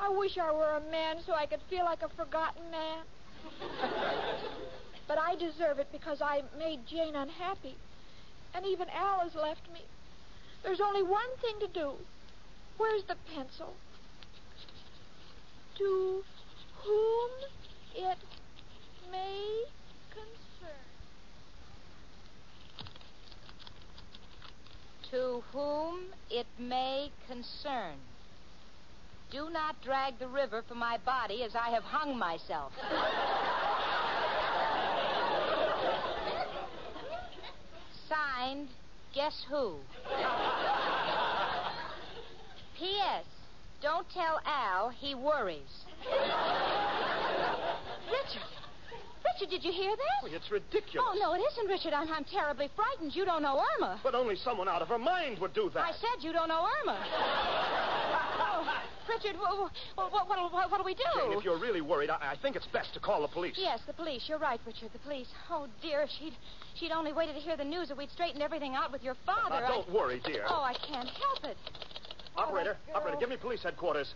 [0.00, 3.04] I wish I were a man so I could feel like a forgotten man.
[5.06, 7.76] but I deserve it because I made Jane unhappy.
[8.54, 9.82] And even Al has left me.
[10.62, 11.92] There's only one thing to do.
[12.78, 13.74] Where's the pencil?
[15.78, 16.22] To
[16.82, 17.30] whom
[17.94, 18.18] it
[19.10, 19.64] may
[20.10, 20.70] concern.
[25.10, 26.00] To whom
[26.30, 27.96] it may concern.
[29.30, 32.72] Do not drag the river for my body as I have hung myself.
[38.08, 38.68] Signed,
[39.14, 39.76] guess who?
[42.78, 43.24] P.S.
[43.82, 45.84] Don't tell Al he worries.
[48.10, 48.48] Richard.
[49.24, 50.22] Richard, did you hear that?
[50.22, 51.06] Well, it's ridiculous.
[51.08, 51.92] Oh, no, it isn't, Richard.
[51.92, 53.14] I'm, I'm terribly frightened.
[53.14, 54.00] You don't know Irma.
[54.02, 55.80] But only someone out of her mind would do that.
[55.80, 56.98] I said you don't know Irma.
[58.64, 61.02] oh, Richard, what, what, what, what, what'll we do?
[61.16, 63.54] Jane, if you're really worried, I, I think it's best to call the police.
[63.58, 64.24] Yes, the police.
[64.28, 64.90] You're right, Richard.
[64.92, 65.28] The police.
[65.50, 66.34] Oh, dear, if she'd,
[66.74, 69.60] she'd only waited to hear the news that we'd straightened everything out with your father.
[69.60, 69.92] Now, don't I...
[69.92, 70.44] worry, dear.
[70.48, 71.56] Oh, I can't help it.
[72.36, 74.14] Operator, Oh, operator, give me police headquarters.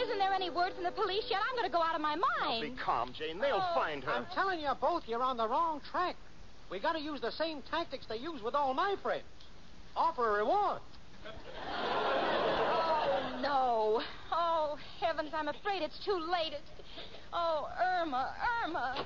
[0.00, 1.40] Isn't there any word from the police yet?
[1.48, 2.62] I'm going to go out of my mind.
[2.62, 3.38] Be calm, Jane.
[3.38, 4.12] They'll Oh, find her.
[4.12, 6.16] I'm telling you both, you're on the wrong track.
[6.70, 9.24] We got to use the same tactics they use with all my friends.
[9.96, 10.80] Offer a reward.
[11.74, 14.02] Oh, no.
[14.30, 16.52] Oh, heavens, I'm afraid it's too late.
[16.52, 16.70] It's...
[17.32, 17.68] Oh,
[18.00, 19.04] Irma, Irma.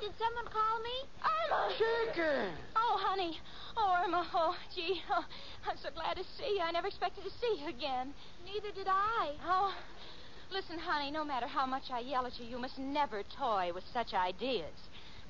[0.00, 1.08] Did someone call me?
[1.24, 1.72] Irma!
[1.78, 2.52] Chicken!
[2.74, 3.38] Oh, honey.
[3.76, 4.26] Oh, Irma.
[4.34, 5.00] Oh, gee.
[5.10, 5.24] Oh,
[5.68, 6.60] I'm so glad to see you.
[6.62, 8.12] I never expected to see you again.
[8.44, 9.32] Neither did I.
[9.46, 9.72] Oh,
[10.50, 13.84] listen, honey, no matter how much I yell at you, you must never toy with
[13.94, 14.74] such ideas.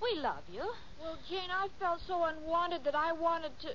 [0.00, 0.72] We love you.
[1.00, 3.74] Well, Jane, I felt so unwanted that I wanted to.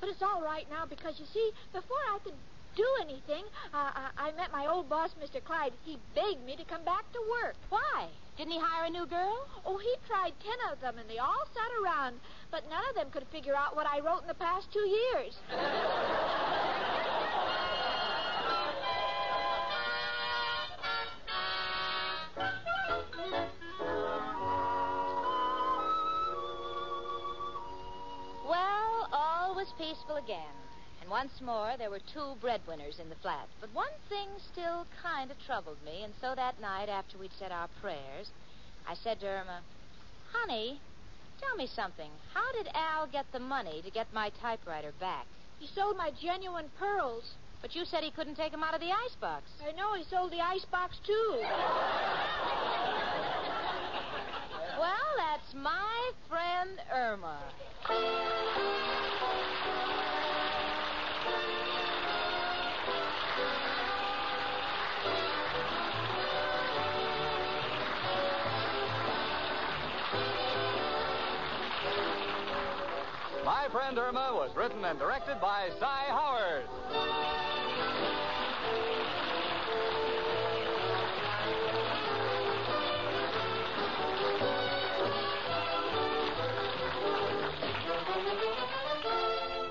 [0.00, 2.34] But it's all right now because, you see, before I could
[2.76, 5.42] do anything, uh, I, I met my old boss, Mr.
[5.42, 5.72] Clyde.
[5.84, 7.56] He begged me to come back to work.
[7.70, 8.08] Why?
[8.36, 9.46] Didn't he hire a new girl?
[9.64, 12.16] Oh, he tried ten of them, and they all sat around,
[12.50, 15.36] but none of them could figure out what I wrote in the past two years.
[30.16, 30.54] again.
[31.00, 33.48] And once more, there were two breadwinners in the flat.
[33.60, 37.52] But one thing still kind of troubled me, and so that night, after we'd said
[37.52, 38.30] our prayers,
[38.88, 39.60] I said to Irma,
[40.32, 40.80] Honey,
[41.40, 42.10] tell me something.
[42.34, 45.26] How did Al get the money to get my typewriter back?
[45.58, 47.34] He sold my genuine pearls.
[47.62, 49.44] But you said he couldn't take them out of the icebox.
[49.66, 51.40] I know he sold the icebox, too.
[54.78, 57.38] Well, that's my friend Irma.
[73.66, 76.66] My Friend Irma was written and directed by Cy Howard.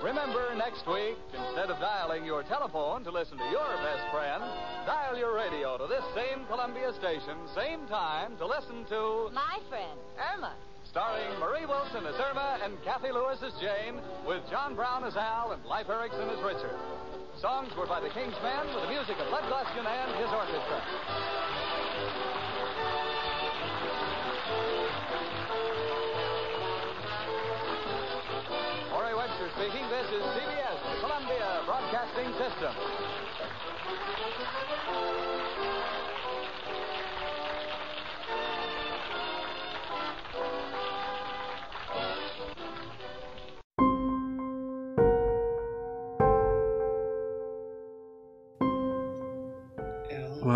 [0.03, 4.43] Remember, next week, instead of dialing your telephone to listen to your best friend,
[4.85, 9.97] dial your radio to this same Columbia station, same time, to listen to My friend
[10.33, 10.53] Irma.
[10.95, 15.51] Starring Marie Wilson as Irma and Cathy Lewis as Jane, with John Brown as Al
[15.51, 16.71] and Leif Erikson as Richard.
[17.43, 20.79] Songs were by the King's Men with the music of Lud Gluskin and his orchestra.
[28.95, 29.83] Ori Webster speaking.
[29.91, 32.71] This is CBS, the Columbia Broadcasting System.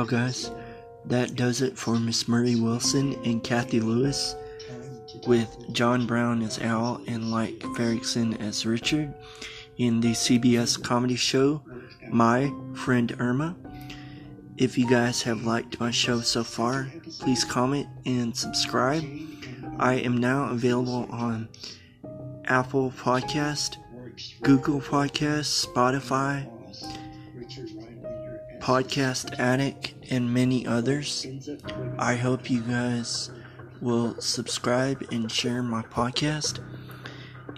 [0.09, 0.49] Guys,
[1.05, 4.35] that does it for Miss Marie Wilson and Cathy Lewis,
[5.27, 9.13] with John Brown as Al and Leif Erikson as Richard,
[9.77, 11.61] in the CBS comedy show
[12.09, 13.55] My Friend Irma.
[14.57, 19.03] If you guys have liked my show so far, please comment and subscribe.
[19.77, 21.49] I am now available on
[22.45, 23.75] Apple Podcast,
[24.41, 26.49] Google Podcast, Spotify,
[28.69, 31.25] Podcast Addict, and many others.
[31.97, 33.31] I hope you guys
[33.81, 36.59] will subscribe and share my podcast.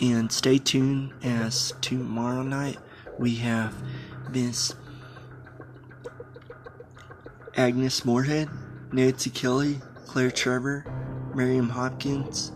[0.01, 2.77] And stay tuned as tomorrow night
[3.19, 3.75] we have
[4.29, 4.73] Miss
[7.57, 8.47] Agnes Moorehead,
[8.93, 10.85] Nancy Kelly, Claire Trevor,
[11.35, 12.53] Miriam Hopkins,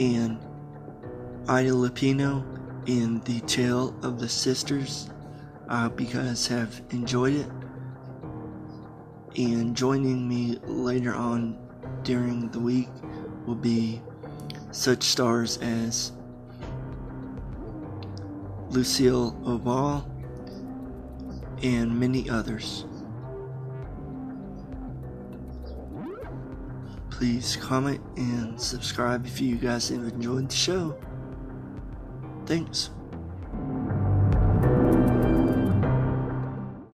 [0.00, 0.38] and
[1.46, 2.46] Ida Lupino
[2.88, 5.10] in The Tale of the Sisters.
[5.68, 7.50] Uh, you guys have enjoyed it.
[9.36, 11.58] And joining me later on
[12.02, 12.88] during the week
[13.46, 14.00] will be
[14.70, 16.12] such stars as
[18.70, 20.10] Lucille Ball
[21.62, 22.86] and many others.
[27.10, 30.98] Please comment and subscribe if you guys have enjoyed the show.
[32.46, 32.90] Thanks.